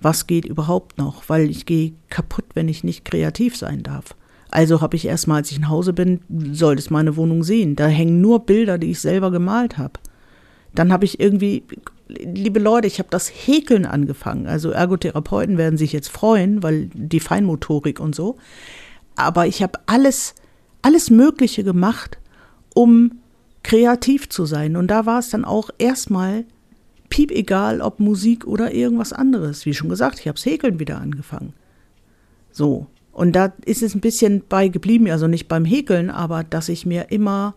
Was 0.00 0.26
geht 0.26 0.44
überhaupt 0.44 0.98
noch? 0.98 1.28
Weil 1.28 1.50
ich 1.50 1.66
gehe 1.66 1.94
kaputt, 2.08 2.44
wenn 2.54 2.68
ich 2.68 2.84
nicht 2.84 3.04
kreativ 3.04 3.56
sein 3.56 3.82
darf. 3.82 4.14
Also 4.56 4.80
habe 4.80 4.96
ich 4.96 5.04
erstmal, 5.04 5.36
als 5.42 5.50
ich 5.50 5.60
nach 5.60 5.68
Hause 5.68 5.92
bin, 5.92 6.20
solltest 6.50 6.90
meine 6.90 7.18
Wohnung 7.18 7.44
sehen. 7.44 7.76
Da 7.76 7.88
hängen 7.88 8.22
nur 8.22 8.46
Bilder, 8.46 8.78
die 8.78 8.92
ich 8.92 9.00
selber 9.00 9.30
gemalt 9.30 9.76
habe. 9.76 10.00
Dann 10.74 10.94
habe 10.94 11.04
ich 11.04 11.20
irgendwie, 11.20 11.62
liebe 12.08 12.58
Leute, 12.58 12.86
ich 12.86 12.98
habe 12.98 13.10
das 13.10 13.28
Häkeln 13.28 13.84
angefangen. 13.84 14.46
Also 14.46 14.70
Ergotherapeuten 14.70 15.58
werden 15.58 15.76
sich 15.76 15.92
jetzt 15.92 16.08
freuen, 16.08 16.62
weil 16.62 16.88
die 16.94 17.20
Feinmotorik 17.20 18.00
und 18.00 18.14
so. 18.14 18.38
Aber 19.14 19.46
ich 19.46 19.62
habe 19.62 19.78
alles, 19.84 20.34
alles 20.80 21.10
Mögliche 21.10 21.62
gemacht, 21.62 22.16
um 22.74 23.18
kreativ 23.62 24.30
zu 24.30 24.46
sein. 24.46 24.76
Und 24.76 24.86
da 24.86 25.04
war 25.04 25.18
es 25.18 25.28
dann 25.28 25.44
auch 25.44 25.68
erstmal 25.76 26.46
piep 27.10 27.30
egal, 27.30 27.82
ob 27.82 28.00
Musik 28.00 28.46
oder 28.46 28.72
irgendwas 28.72 29.12
anderes. 29.12 29.66
Wie 29.66 29.74
schon 29.74 29.90
gesagt, 29.90 30.18
ich 30.18 30.28
habe 30.28 30.36
das 30.36 30.46
Häkeln 30.46 30.80
wieder 30.80 30.98
angefangen. 30.98 31.52
So. 32.52 32.86
Und 33.16 33.32
da 33.32 33.54
ist 33.64 33.82
es 33.82 33.94
ein 33.94 34.02
bisschen 34.02 34.42
bei 34.46 34.68
geblieben, 34.68 35.08
also 35.08 35.26
nicht 35.26 35.48
beim 35.48 35.64
Häkeln, 35.64 36.10
aber 36.10 36.44
dass 36.44 36.68
ich 36.68 36.84
mir 36.84 37.10
immer 37.10 37.54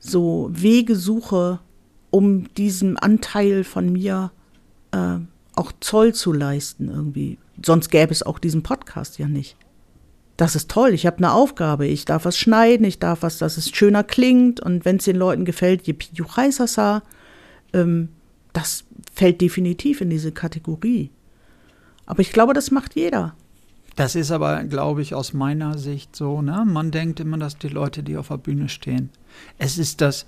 so 0.00 0.50
Wege 0.52 0.96
suche, 0.96 1.60
um 2.10 2.52
diesem 2.54 2.96
Anteil 3.00 3.62
von 3.62 3.92
mir 3.92 4.32
äh, 4.90 5.18
auch 5.54 5.70
Zoll 5.78 6.12
zu 6.12 6.32
leisten 6.32 6.88
irgendwie. 6.88 7.38
Sonst 7.64 7.88
gäbe 7.88 8.10
es 8.10 8.24
auch 8.24 8.40
diesen 8.40 8.64
Podcast 8.64 9.16
ja 9.20 9.28
nicht. 9.28 9.56
Das 10.36 10.56
ist 10.56 10.68
toll, 10.72 10.92
ich 10.92 11.06
habe 11.06 11.18
eine 11.18 11.30
Aufgabe, 11.30 11.86
ich 11.86 12.04
darf 12.04 12.24
was 12.24 12.36
schneiden, 12.36 12.84
ich 12.84 12.98
darf 12.98 13.22
was, 13.22 13.38
dass 13.38 13.56
es 13.56 13.70
schöner 13.70 14.02
klingt 14.02 14.58
und 14.58 14.84
wenn 14.84 14.96
es 14.96 15.04
den 15.04 15.14
Leuten 15.14 15.44
gefällt, 15.44 15.88
ähm, 17.72 18.08
das 18.52 18.84
fällt 19.14 19.40
definitiv 19.40 20.00
in 20.00 20.10
diese 20.10 20.32
Kategorie. 20.32 21.12
Aber 22.06 22.22
ich 22.22 22.32
glaube, 22.32 22.54
das 22.54 22.72
macht 22.72 22.96
jeder. 22.96 23.36
Das 23.96 24.16
ist 24.16 24.30
aber, 24.30 24.64
glaube 24.64 25.02
ich, 25.02 25.14
aus 25.14 25.32
meiner 25.32 25.78
Sicht 25.78 26.16
so. 26.16 26.42
Ne? 26.42 26.64
Man 26.66 26.90
denkt 26.90 27.20
immer, 27.20 27.38
dass 27.38 27.58
die 27.58 27.68
Leute, 27.68 28.02
die 28.02 28.16
auf 28.16 28.28
der 28.28 28.38
Bühne 28.38 28.68
stehen, 28.68 29.10
es 29.58 29.78
ist 29.78 30.00
das 30.00 30.26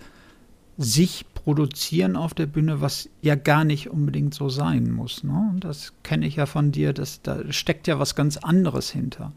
sich 0.79 1.25
produzieren 1.35 2.17
auf 2.17 2.35
der 2.35 2.47
Bühne, 2.47 2.81
was 2.81 3.09
ja 3.23 3.35
gar 3.35 3.65
nicht 3.65 3.89
unbedingt 3.91 4.35
so 4.35 4.49
sein 4.49 4.91
muss. 4.91 5.25
Ne? 5.25 5.57
Das 5.59 5.95
kenne 6.03 6.27
ich 6.27 6.37
ja 6.37 6.47
von 6.47 6.71
dir, 6.71 6.93
dass, 6.93 7.23
da 7.23 7.51
steckt 7.53 7.87
ja 7.87 7.99
was 7.99 8.15
ganz 8.15 8.37
anderes 8.37 8.91
hinter. 8.91 9.33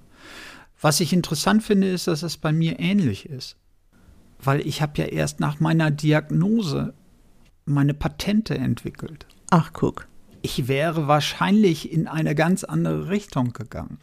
Was 0.82 1.00
ich 1.00 1.14
interessant 1.14 1.64
finde, 1.64 1.90
ist, 1.90 2.08
dass 2.08 2.24
es 2.24 2.38
bei 2.38 2.52
mir 2.52 2.80
ähnlich 2.80 3.28
ist. 3.28 3.58
Weil 4.42 4.66
ich 4.66 4.82
habe 4.82 4.94
ja 4.98 5.06
erst 5.06 5.40
nach 5.40 5.60
meiner 5.60 5.92
Diagnose 5.92 6.94
meine 7.66 7.94
Patente 7.94 8.58
entwickelt. 8.58 9.26
Ach, 9.50 9.72
guck. 9.74 10.08
Ich 10.42 10.68
wäre 10.68 11.08
wahrscheinlich 11.08 11.92
in 11.92 12.08
eine 12.08 12.34
ganz 12.34 12.64
andere 12.64 13.10
Richtung 13.10 13.52
gegangen. 13.52 14.00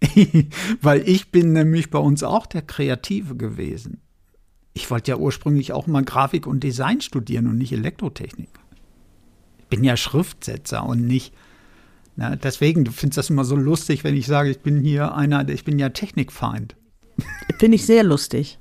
Weil 0.80 1.08
ich 1.08 1.30
bin 1.30 1.52
nämlich 1.52 1.90
bei 1.90 1.98
uns 1.98 2.22
auch 2.22 2.46
der 2.46 2.62
Kreative 2.62 3.36
gewesen. 3.36 4.00
Ich 4.72 4.90
wollte 4.90 5.10
ja 5.10 5.16
ursprünglich 5.16 5.72
auch 5.72 5.86
mal 5.86 6.04
Grafik 6.04 6.46
und 6.46 6.62
Design 6.62 7.00
studieren 7.00 7.46
und 7.48 7.58
nicht 7.58 7.72
Elektrotechnik. 7.72 8.48
Ich 9.58 9.66
bin 9.66 9.84
ja 9.84 9.96
Schriftsetzer 9.96 10.84
und 10.84 11.06
nicht. 11.06 11.34
Na, 12.16 12.36
deswegen, 12.36 12.84
du 12.84 12.92
findest 12.92 13.18
das 13.18 13.30
immer 13.30 13.44
so 13.44 13.56
lustig, 13.56 14.04
wenn 14.04 14.16
ich 14.16 14.26
sage, 14.26 14.50
ich 14.50 14.60
bin 14.60 14.82
hier 14.82 15.14
einer, 15.14 15.48
ich 15.48 15.64
bin 15.64 15.78
ja 15.78 15.90
Technikfeind. 15.90 16.76
Finde 17.58 17.76
ich 17.76 17.86
sehr 17.86 18.04
lustig. 18.04 18.58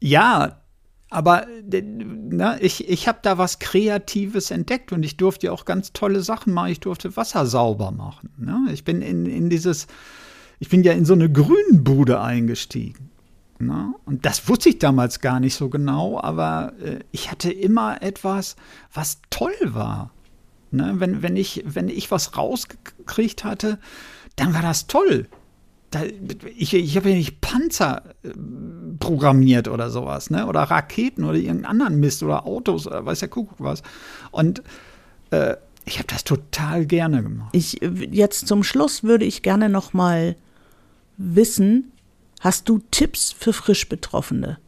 Ja, 0.00 0.62
aber 1.10 1.46
na, 1.70 2.60
ich, 2.60 2.88
ich 2.88 3.06
habe 3.06 3.18
da 3.22 3.36
was 3.36 3.58
Kreatives 3.58 4.50
entdeckt 4.50 4.92
und 4.92 5.02
ich 5.02 5.18
durfte 5.18 5.46
ja 5.46 5.52
auch 5.52 5.66
ganz 5.66 5.92
tolle 5.92 6.22
Sachen 6.22 6.54
machen. 6.54 6.72
Ich 6.72 6.80
durfte 6.80 7.14
Wasser 7.16 7.44
sauber 7.44 7.90
machen. 7.90 8.30
Ne? 8.38 8.68
Ich 8.72 8.84
bin 8.84 9.02
in, 9.02 9.26
in 9.26 9.50
dieses 9.50 9.88
ich 10.62 10.68
bin 10.68 10.84
ja 10.84 10.92
in 10.92 11.04
so 11.04 11.14
eine 11.14 11.28
Grünbude 11.28 12.20
eingestiegen. 12.20 13.10
Ne? 13.58 13.96
Und 14.04 14.24
das 14.24 14.48
wusste 14.48 14.68
ich 14.68 14.78
damals 14.78 15.18
gar 15.18 15.40
nicht 15.40 15.56
so 15.56 15.68
genau, 15.68 16.20
aber 16.20 16.74
äh, 16.80 17.00
ich 17.10 17.32
hatte 17.32 17.50
immer 17.50 18.00
etwas, 18.00 18.54
was 18.94 19.20
toll 19.28 19.56
war. 19.64 20.12
Ne? 20.70 20.94
Wenn, 20.98 21.20
wenn, 21.20 21.34
ich, 21.34 21.64
wenn 21.66 21.88
ich 21.88 22.12
was 22.12 22.36
rausgekriegt 22.36 23.42
hatte, 23.42 23.80
dann 24.36 24.54
war 24.54 24.62
das 24.62 24.86
toll. 24.86 25.26
Da, 25.90 26.04
ich 26.56 26.74
ich 26.74 26.96
habe 26.96 27.10
ja 27.10 27.16
nicht 27.16 27.40
Panzer 27.40 28.14
äh, 28.22 28.28
programmiert 29.00 29.66
oder 29.66 29.90
sowas, 29.90 30.30
ne? 30.30 30.46
Oder 30.46 30.62
Raketen 30.62 31.24
oder 31.24 31.38
irgendeinen 31.38 31.64
anderen 31.64 31.98
Mist 31.98 32.22
oder 32.22 32.46
Autos 32.46 32.86
oder 32.86 33.04
weiß 33.04 33.18
der 33.18 33.28
Kuckuck 33.28 33.58
was. 33.58 33.82
Und 34.30 34.62
äh, 35.32 35.56
ich 35.86 35.98
habe 35.98 36.06
das 36.06 36.22
total 36.22 36.86
gerne 36.86 37.24
gemacht. 37.24 37.50
Ich, 37.50 37.80
jetzt 37.82 38.46
zum 38.46 38.62
Schluss 38.62 39.02
würde 39.02 39.24
ich 39.24 39.42
gerne 39.42 39.68
noch 39.68 39.92
mal 39.92 40.36
wissen, 41.16 41.92
hast 42.40 42.68
du 42.68 42.80
Tipps 42.90 43.32
für 43.32 43.52
frisch 43.52 43.88
Betroffene? 43.88 44.58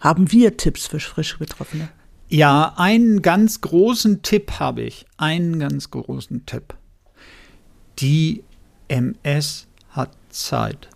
Haben 0.00 0.30
wir 0.32 0.56
Tipps 0.56 0.86
für 0.86 1.00
frisch 1.00 1.38
Betroffene? 1.38 1.88
Ja, 2.28 2.74
einen 2.76 3.22
ganz 3.22 3.60
großen 3.60 4.22
Tipp 4.22 4.52
habe 4.58 4.82
ich. 4.82 5.06
Einen 5.16 5.58
ganz 5.58 5.90
großen 5.90 6.46
Tipp. 6.46 6.74
Die 7.98 8.42
MS 8.88 9.66
hat 9.90 10.10
Zeit. 10.30 10.88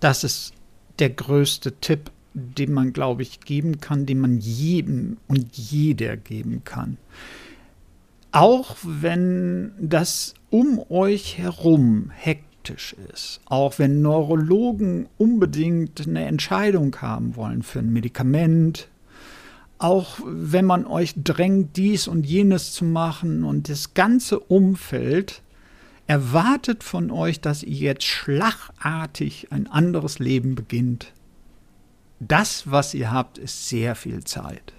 Das 0.00 0.24
ist 0.24 0.52
der 0.98 1.10
größte 1.10 1.78
Tipp, 1.80 2.10
den 2.34 2.72
man, 2.72 2.92
glaube 2.92 3.22
ich, 3.22 3.40
geben 3.40 3.80
kann, 3.80 4.06
den 4.06 4.20
man 4.20 4.38
jedem 4.38 5.18
und 5.28 5.56
jeder 5.56 6.16
geben 6.16 6.62
kann. 6.64 6.98
Auch 8.32 8.76
wenn 8.82 9.72
das 9.78 10.34
um 10.50 10.80
euch 10.90 11.38
herum 11.38 12.10
hektisch 12.10 12.53
skeptisch 12.64 12.96
ist. 13.12 13.40
Auch 13.46 13.78
wenn 13.78 14.02
Neurologen 14.02 15.08
unbedingt 15.18 16.06
eine 16.06 16.24
Entscheidung 16.26 16.96
haben 17.00 17.36
wollen 17.36 17.62
für 17.62 17.80
ein 17.80 17.92
Medikament, 17.92 18.88
auch 19.78 20.18
wenn 20.24 20.64
man 20.64 20.86
euch 20.86 21.14
drängt, 21.16 21.76
dies 21.76 22.08
und 22.08 22.26
jenes 22.26 22.72
zu 22.72 22.84
machen 22.84 23.44
und 23.44 23.68
das 23.68 23.94
ganze 23.94 24.38
Umfeld 24.38 25.42
erwartet 26.06 26.84
von 26.84 27.10
euch, 27.10 27.40
dass 27.40 27.62
ihr 27.62 27.76
jetzt 27.76 28.04
schlagartig 28.04 29.48
ein 29.50 29.66
anderes 29.66 30.18
Leben 30.18 30.54
beginnt. 30.54 31.12
Das, 32.20 32.70
was 32.70 32.94
ihr 32.94 33.10
habt, 33.10 33.38
ist 33.38 33.68
sehr 33.68 33.94
viel 33.94 34.24
Zeit. 34.24 34.72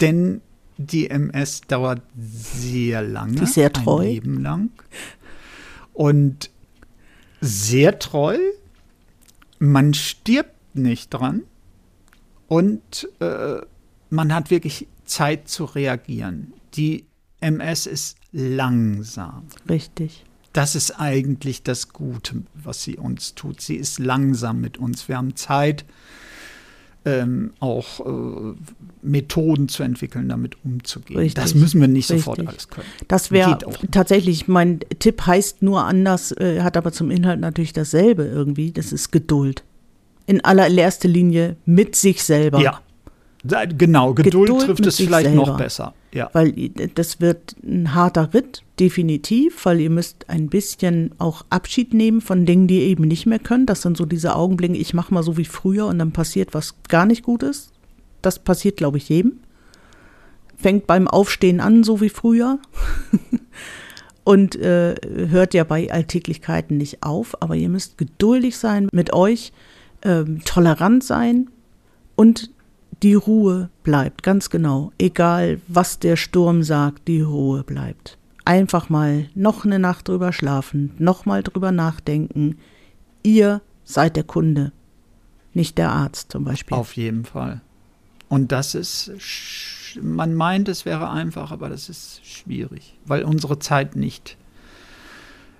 Denn 0.00 0.40
die 0.76 1.10
MS 1.10 1.62
dauert 1.62 2.02
sehr 2.16 3.02
lange, 3.02 3.46
sehr 3.46 3.72
treu. 3.72 4.00
ein 4.00 4.06
Leben 4.06 4.42
lang. 4.42 4.70
Und 5.92 6.50
sehr 7.40 7.98
treu. 7.98 8.38
Man 9.58 9.94
stirbt 9.94 10.54
nicht 10.74 11.10
dran. 11.10 11.42
Und 12.46 13.08
äh, 13.20 13.60
man 14.10 14.34
hat 14.34 14.50
wirklich 14.50 14.88
Zeit 15.04 15.48
zu 15.48 15.64
reagieren. 15.64 16.54
Die 16.74 17.04
MS 17.40 17.86
ist 17.86 18.16
langsam. 18.32 19.46
Richtig. 19.68 20.24
Das 20.52 20.74
ist 20.74 20.98
eigentlich 20.98 21.62
das 21.62 21.90
Gute, 21.90 22.42
was 22.54 22.82
sie 22.82 22.96
uns 22.96 23.34
tut. 23.34 23.60
Sie 23.60 23.76
ist 23.76 23.98
langsam 23.98 24.60
mit 24.60 24.78
uns. 24.78 25.08
Wir 25.08 25.18
haben 25.18 25.36
Zeit, 25.36 25.84
ähm, 27.04 27.52
auch 27.60 28.00
äh, 28.00 28.54
Methoden 29.02 29.68
zu 29.68 29.82
entwickeln, 29.82 30.28
damit 30.28 30.56
umzugehen. 30.64 31.18
Richtig, 31.18 31.42
das 31.42 31.54
müssen 31.54 31.80
wir 31.80 31.88
nicht 31.88 32.10
richtig. 32.10 32.24
sofort 32.24 32.46
alles 32.46 32.68
können. 32.68 32.86
Das 33.06 33.30
wäre 33.30 33.58
tatsächlich, 33.90 34.48
mein 34.48 34.80
Tipp 34.98 35.26
heißt 35.26 35.62
nur 35.62 35.84
anders, 35.84 36.32
äh, 36.32 36.60
hat 36.62 36.76
aber 36.76 36.92
zum 36.92 37.10
Inhalt 37.10 37.40
natürlich 37.40 37.72
dasselbe 37.72 38.24
irgendwie. 38.24 38.72
Das 38.72 38.92
ist 38.92 39.10
Geduld. 39.10 39.64
In 40.26 40.44
allererster 40.44 41.08
Linie 41.08 41.56
mit 41.64 41.96
sich 41.96 42.22
selber. 42.22 42.60
Ja. 42.60 42.82
Genau, 43.44 44.14
Geduld, 44.14 44.48
Geduld 44.48 44.66
trifft 44.66 44.86
es 44.86 44.96
vielleicht 44.96 45.26
selber. 45.26 45.46
noch 45.46 45.56
besser. 45.56 45.94
Ja. 46.12 46.28
Weil 46.32 46.70
das 46.94 47.20
wird 47.20 47.54
ein 47.62 47.94
harter 47.94 48.34
Ritt, 48.34 48.62
definitiv, 48.80 49.64
weil 49.64 49.80
ihr 49.80 49.90
müsst 49.90 50.28
ein 50.28 50.48
bisschen 50.48 51.12
auch 51.18 51.44
Abschied 51.48 51.94
nehmen 51.94 52.20
von 52.20 52.46
Dingen, 52.46 52.66
die 52.66 52.80
ihr 52.80 52.86
eben 52.86 53.04
nicht 53.04 53.26
mehr 53.26 53.38
könnt. 53.38 53.70
Das 53.70 53.82
sind 53.82 53.96
so 53.96 54.06
diese 54.06 54.34
Augenblicke, 54.34 54.76
ich 54.76 54.92
mache 54.94 55.14
mal 55.14 55.22
so 55.22 55.36
wie 55.36 55.44
früher 55.44 55.86
und 55.86 55.98
dann 55.98 56.12
passiert 56.12 56.52
was 56.52 56.74
gar 56.88 57.06
nicht 57.06 57.22
Gutes. 57.22 57.70
Das 58.22 58.40
passiert, 58.40 58.76
glaube 58.76 58.98
ich, 58.98 59.08
jedem. 59.08 59.40
Fängt 60.56 60.88
beim 60.88 61.06
Aufstehen 61.06 61.60
an, 61.60 61.84
so 61.84 62.00
wie 62.00 62.08
früher. 62.08 62.58
und 64.24 64.56
äh, 64.56 64.96
hört 65.28 65.54
ja 65.54 65.62
bei 65.62 65.92
Alltäglichkeiten 65.92 66.76
nicht 66.76 67.04
auf. 67.04 67.40
Aber 67.40 67.54
ihr 67.54 67.68
müsst 67.68 67.98
geduldig 67.98 68.56
sein 68.56 68.88
mit 68.92 69.12
euch, 69.12 69.52
äh, 70.00 70.24
tolerant 70.44 71.04
sein 71.04 71.48
und 72.16 72.50
die 73.02 73.14
Ruhe 73.14 73.70
bleibt, 73.82 74.22
ganz 74.22 74.50
genau. 74.50 74.92
Egal, 74.98 75.60
was 75.68 75.98
der 75.98 76.16
Sturm 76.16 76.62
sagt, 76.62 77.08
die 77.08 77.20
Ruhe 77.20 77.62
bleibt. 77.62 78.18
Einfach 78.44 78.88
mal 78.88 79.28
noch 79.34 79.64
eine 79.64 79.78
Nacht 79.78 80.08
drüber 80.08 80.32
schlafen, 80.32 80.92
noch 80.98 81.26
mal 81.26 81.42
drüber 81.42 81.70
nachdenken. 81.70 82.58
Ihr 83.22 83.60
seid 83.84 84.16
der 84.16 84.24
Kunde, 84.24 84.72
nicht 85.54 85.78
der 85.78 85.90
Arzt 85.90 86.32
zum 86.32 86.44
Beispiel. 86.44 86.76
Auf 86.76 86.96
jeden 86.96 87.24
Fall. 87.24 87.60
Und 88.28 88.52
das 88.52 88.74
ist, 88.74 89.10
man 90.00 90.34
meint, 90.34 90.68
es 90.68 90.84
wäre 90.84 91.10
einfach, 91.10 91.50
aber 91.50 91.68
das 91.68 91.88
ist 91.88 92.20
schwierig, 92.24 92.94
weil 93.06 93.22
unsere 93.22 93.58
Zeit 93.58 93.96
nicht, 93.96 94.36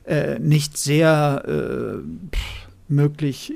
äh, 0.05 0.38
nicht 0.38 0.77
sehr 0.77 1.44
äh, 1.46 2.37
möglich, 2.88 3.55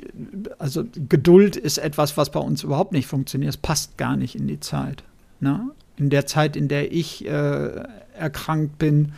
also 0.58 0.84
Geduld 1.08 1.56
ist 1.56 1.78
etwas, 1.78 2.16
was 2.16 2.30
bei 2.30 2.40
uns 2.40 2.62
überhaupt 2.62 2.92
nicht 2.92 3.06
funktioniert. 3.06 3.50
Es 3.50 3.56
passt 3.56 3.96
gar 3.96 4.16
nicht 4.16 4.34
in 4.34 4.46
die 4.46 4.60
Zeit. 4.60 5.04
Ne? 5.40 5.70
In 5.96 6.10
der 6.10 6.26
Zeit, 6.26 6.56
in 6.56 6.68
der 6.68 6.92
ich 6.92 7.26
äh, 7.26 7.82
erkrankt 8.14 8.78
bin, 8.78 9.12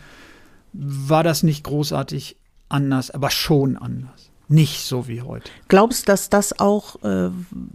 war 0.73 1.23
das 1.23 1.43
nicht 1.43 1.63
großartig 1.63 2.37
anders, 2.69 3.11
aber 3.11 3.29
schon 3.29 3.77
anders. 3.77 4.31
Nicht 4.47 4.81
so 4.81 5.07
wie 5.07 5.21
heute. 5.21 5.49
Glaubst 5.67 6.03
du, 6.03 6.11
dass 6.11 6.29
das 6.29 6.59
auch, 6.59 7.01
äh, 7.03 7.29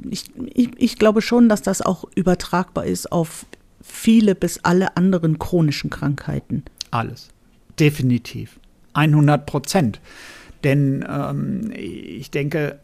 ich, 0.08 0.30
ich, 0.54 0.70
ich 0.76 0.98
glaube 0.98 1.20
schon, 1.20 1.48
dass 1.48 1.62
das 1.62 1.82
auch 1.82 2.04
übertragbar 2.14 2.86
ist 2.86 3.10
auf 3.10 3.46
viele 3.80 4.34
bis 4.34 4.58
alle 4.62 4.96
anderen 4.96 5.38
chronischen 5.38 5.90
Krankheiten? 5.90 6.64
Alles. 6.90 7.28
Definitiv. 7.78 8.60
100 8.92 9.46
Prozent. 9.46 10.00
Denn 10.64 11.04
ähm, 11.08 11.72
ich 11.74 12.30
denke, 12.30 12.80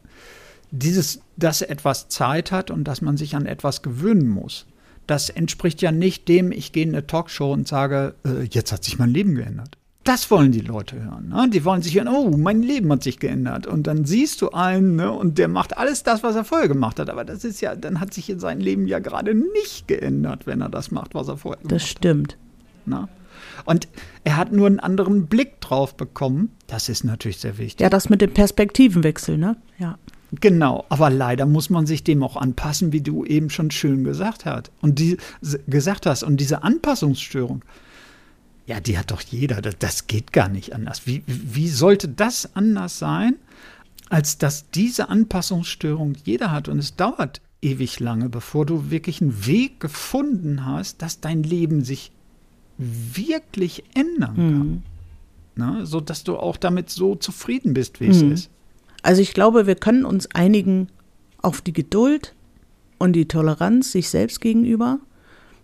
dieses, 0.70 1.20
dass 1.36 1.62
etwas 1.62 2.08
Zeit 2.08 2.52
hat 2.52 2.70
und 2.70 2.84
dass 2.84 3.00
man 3.00 3.16
sich 3.16 3.36
an 3.36 3.46
etwas 3.46 3.82
gewöhnen 3.82 4.28
muss, 4.28 4.66
das 5.06 5.30
entspricht 5.30 5.82
ja 5.82 5.92
nicht 5.92 6.28
dem, 6.28 6.52
ich 6.52 6.72
gehe 6.72 6.82
in 6.82 6.90
eine 6.90 7.06
Talkshow 7.06 7.52
und 7.52 7.68
sage, 7.68 8.14
äh, 8.24 8.42
jetzt 8.50 8.72
hat 8.72 8.84
sich 8.84 8.98
mein 8.98 9.10
Leben 9.10 9.34
geändert. 9.34 9.78
Das 10.06 10.30
wollen 10.30 10.52
die 10.52 10.60
Leute 10.60 11.02
hören. 11.02 11.28
Ne? 11.30 11.50
Die 11.52 11.64
wollen 11.64 11.82
sich 11.82 11.96
hören, 11.96 12.06
oh, 12.06 12.36
mein 12.36 12.62
Leben 12.62 12.92
hat 12.92 13.02
sich 13.02 13.18
geändert. 13.18 13.66
Und 13.66 13.88
dann 13.88 14.04
siehst 14.04 14.40
du 14.40 14.50
einen 14.50 14.94
ne, 14.94 15.10
und 15.10 15.36
der 15.36 15.48
macht 15.48 15.76
alles 15.76 16.04
das, 16.04 16.22
was 16.22 16.36
er 16.36 16.44
vorher 16.44 16.68
gemacht 16.68 17.00
hat. 17.00 17.10
Aber 17.10 17.24
das 17.24 17.44
ist 17.44 17.60
ja, 17.60 17.74
dann 17.74 17.98
hat 17.98 18.14
sich 18.14 18.30
in 18.30 18.38
seinem 18.38 18.60
Leben 18.60 18.86
ja 18.86 19.00
gerade 19.00 19.34
nicht 19.34 19.88
geändert, 19.88 20.46
wenn 20.46 20.60
er 20.60 20.68
das 20.68 20.92
macht, 20.92 21.16
was 21.16 21.26
er 21.26 21.36
vorher 21.36 21.60
gemacht 21.60 21.72
hat. 21.72 21.80
Das 21.80 21.88
stimmt. 21.88 22.38
Und 23.64 23.88
er 24.24 24.36
hat 24.36 24.52
nur 24.52 24.66
einen 24.66 24.80
anderen 24.80 25.26
Blick 25.26 25.60
drauf 25.60 25.96
bekommen. 25.96 26.50
Das 26.66 26.88
ist 26.88 27.04
natürlich 27.04 27.38
sehr 27.38 27.58
wichtig. 27.58 27.80
Ja, 27.80 27.90
das 27.90 28.08
mit 28.08 28.20
dem 28.20 28.32
Perspektivenwechsel, 28.32 29.38
ne? 29.38 29.56
Ja. 29.78 29.98
Genau, 30.40 30.84
aber 30.88 31.08
leider 31.08 31.46
muss 31.46 31.70
man 31.70 31.86
sich 31.86 32.02
dem 32.02 32.22
auch 32.22 32.36
anpassen, 32.36 32.92
wie 32.92 33.00
du 33.00 33.24
eben 33.24 33.48
schon 33.48 33.70
schön 33.70 34.04
gesagt 34.04 34.44
hast. 34.44 34.72
Und 34.80 34.98
die 34.98 35.18
gesagt 35.66 36.04
hast 36.06 36.24
und 36.24 36.38
diese 36.38 36.62
Anpassungsstörung, 36.62 37.62
ja, 38.66 38.80
die 38.80 38.98
hat 38.98 39.12
doch 39.12 39.20
jeder. 39.20 39.62
Das, 39.62 39.78
das 39.78 40.06
geht 40.08 40.32
gar 40.32 40.48
nicht 40.48 40.74
anders. 40.74 41.06
Wie, 41.06 41.22
wie 41.26 41.68
sollte 41.68 42.08
das 42.08 42.56
anders 42.56 42.98
sein, 42.98 43.36
als 44.10 44.38
dass 44.38 44.70
diese 44.70 45.08
Anpassungsstörung 45.08 46.14
jeder 46.24 46.50
hat 46.50 46.68
und 46.68 46.78
es 46.78 46.96
dauert 46.96 47.40
ewig 47.62 48.00
lange, 48.00 48.28
bevor 48.28 48.66
du 48.66 48.90
wirklich 48.90 49.20
einen 49.20 49.46
Weg 49.46 49.80
gefunden 49.80 50.66
hast, 50.66 51.02
dass 51.02 51.20
dein 51.20 51.42
Leben 51.42 51.84
sich 51.84 52.12
wirklich 52.78 53.84
ändern 53.94 54.36
kann. 54.36 54.68
Mhm. 54.68 54.82
Ne? 55.56 55.86
So 55.86 56.00
dass 56.00 56.24
du 56.24 56.36
auch 56.36 56.56
damit 56.56 56.90
so 56.90 57.14
zufrieden 57.14 57.74
bist, 57.74 58.00
wie 58.00 58.06
mhm. 58.06 58.10
es 58.10 58.22
ist. 58.22 58.50
Also 59.02 59.22
ich 59.22 59.34
glaube, 59.34 59.66
wir 59.66 59.76
können 59.76 60.04
uns 60.04 60.28
einigen 60.34 60.88
auf 61.40 61.60
die 61.60 61.72
Geduld 61.72 62.34
und 62.98 63.12
die 63.12 63.28
Toleranz 63.28 63.92
sich 63.92 64.08
selbst 64.08 64.40
gegenüber. 64.40 64.98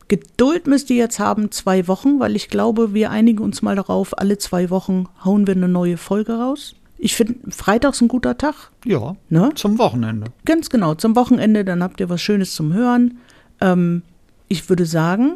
Geduld 0.09 0.67
müsst 0.67 0.91
ihr 0.91 0.97
jetzt 0.97 1.19
haben, 1.19 1.51
zwei 1.51 1.89
Wochen, 1.89 2.21
weil 2.21 2.37
ich 2.37 2.49
glaube, 2.49 2.95
wir 2.95 3.11
einigen 3.11 3.39
uns 3.39 3.63
mal 3.63 3.77
darauf, 3.77 4.19
alle 4.19 4.39
zwei 4.39 4.71
Wochen 4.71 5.07
hauen 5.25 5.47
wir 5.47 5.55
eine 5.55 5.69
neue 5.69 5.97
Folge 5.97 6.35
raus. 6.35 6.75
Ich 6.99 7.17
finde, 7.17 7.51
Freitag 7.51 7.95
ist 7.95 8.01
ein 8.01 8.09
guter 8.09 8.39
Tag. 8.39 8.71
Ja, 8.85 9.17
ne? 9.29 9.51
zum 9.55 9.79
Wochenende. 9.79 10.29
Ganz 10.45 10.71
genau, 10.71 10.95
zum 10.95 11.17
Wochenende, 11.17 11.65
dann 11.65 11.83
habt 11.83 11.99
ihr 11.99 12.09
was 12.09 12.21
Schönes 12.21 12.55
zum 12.55 12.73
Hören. 12.75 13.19
Ähm, 13.61 14.03
ich 14.49 14.69
würde 14.69 14.87
sagen, 14.87 15.35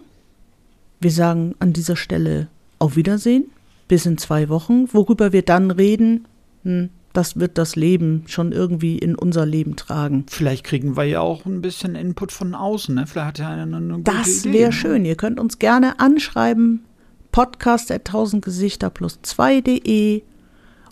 wir 1.00 1.10
sagen 1.10 1.54
an 1.58 1.72
dieser 1.72 1.96
Stelle 1.96 2.48
auf 2.78 2.96
Wiedersehen, 2.96 3.46
bis 3.88 4.06
in 4.06 4.18
zwei 4.18 4.48
Wochen. 4.48 4.92
Worüber 4.92 5.32
wir 5.32 5.42
dann 5.42 5.70
reden, 5.70 6.26
hm, 6.64 6.90
das 7.12 7.38
wird 7.40 7.56
das 7.56 7.76
Leben 7.76 8.24
schon 8.26 8.52
irgendwie 8.52 8.98
in 8.98 9.14
unser 9.14 9.46
Leben 9.46 9.76
tragen. 9.76 10.26
Vielleicht 10.28 10.64
kriegen 10.64 10.96
wir 10.96 11.04
ja 11.04 11.20
auch 11.20 11.46
ein 11.46 11.62
bisschen 11.62 11.94
Input 11.94 12.30
von 12.30 12.54
außen. 12.54 12.94
Ne? 12.94 13.06
Vielleicht 13.06 13.26
hat 13.26 13.38
ja 13.38 13.48
eine, 13.50 13.76
eine 13.76 13.94
gute 13.94 14.02
Das 14.02 14.44
wäre 14.44 14.72
schön. 14.72 15.04
Ihr 15.04 15.16
könnt 15.16 15.40
uns 15.40 15.58
gerne 15.58 15.98
anschreiben. 15.98 16.84
Podcast 17.32 17.90
at 17.90 18.04
tausendgesichter 18.04 18.90
plus 18.90 19.20
2.de. 19.24 20.22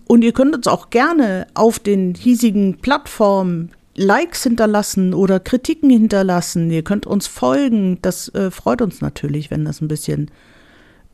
Und 0.06 0.22
ihr 0.22 0.32
könnt 0.32 0.54
uns 0.54 0.66
auch 0.66 0.90
gerne 0.90 1.46
auf 1.54 1.78
den 1.78 2.14
hiesigen 2.14 2.78
Plattformen 2.78 3.70
Likes 3.96 4.42
hinterlassen 4.42 5.14
oder 5.14 5.40
Kritiken 5.40 5.90
hinterlassen. 5.90 6.70
Ihr 6.70 6.82
könnt 6.82 7.06
uns 7.06 7.26
folgen. 7.26 7.98
Das 8.02 8.28
äh, 8.34 8.50
freut 8.50 8.82
uns 8.82 9.00
natürlich, 9.00 9.50
wenn 9.50 9.64
das 9.64 9.80
ein 9.80 9.88
bisschen 9.88 10.30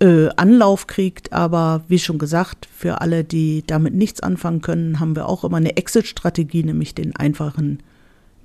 äh, 0.01 0.29
Anlauf 0.37 0.87
kriegt. 0.87 1.33
Aber 1.33 1.85
wie 1.89 1.99
schon 1.99 2.19
gesagt, 2.19 2.67
für 2.75 3.01
alle, 3.01 3.25
die 3.25 3.65
damit 3.67 3.95
nichts 3.95 4.21
anfangen 4.21 4.63
können, 4.63 5.01
haben 5.01 5.15
wir 5.15 5.29
auch 5.29 5.45
immer 5.45 5.59
eine 5.59 5.77
Exit-Strategie, 5.77 6.65
nämlich 6.65 6.95
den 6.95 7.15
einfachen 7.15 7.83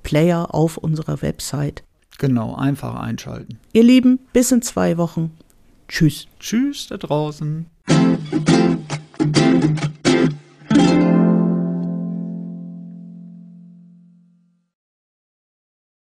Player 0.02 0.54
auf 0.54 0.76
unserer 0.76 1.22
Website. 1.22 1.82
Genau, 2.18 2.54
einfach 2.54 2.94
einschalten. 2.94 3.58
Ihr 3.72 3.82
Lieben, 3.82 4.20
bis 4.32 4.52
in 4.52 4.62
zwei 4.62 4.96
Wochen. 4.96 5.32
Tschüss. 5.88 6.26
Tschüss 6.40 6.88
da 6.88 6.96
draußen. 6.96 7.66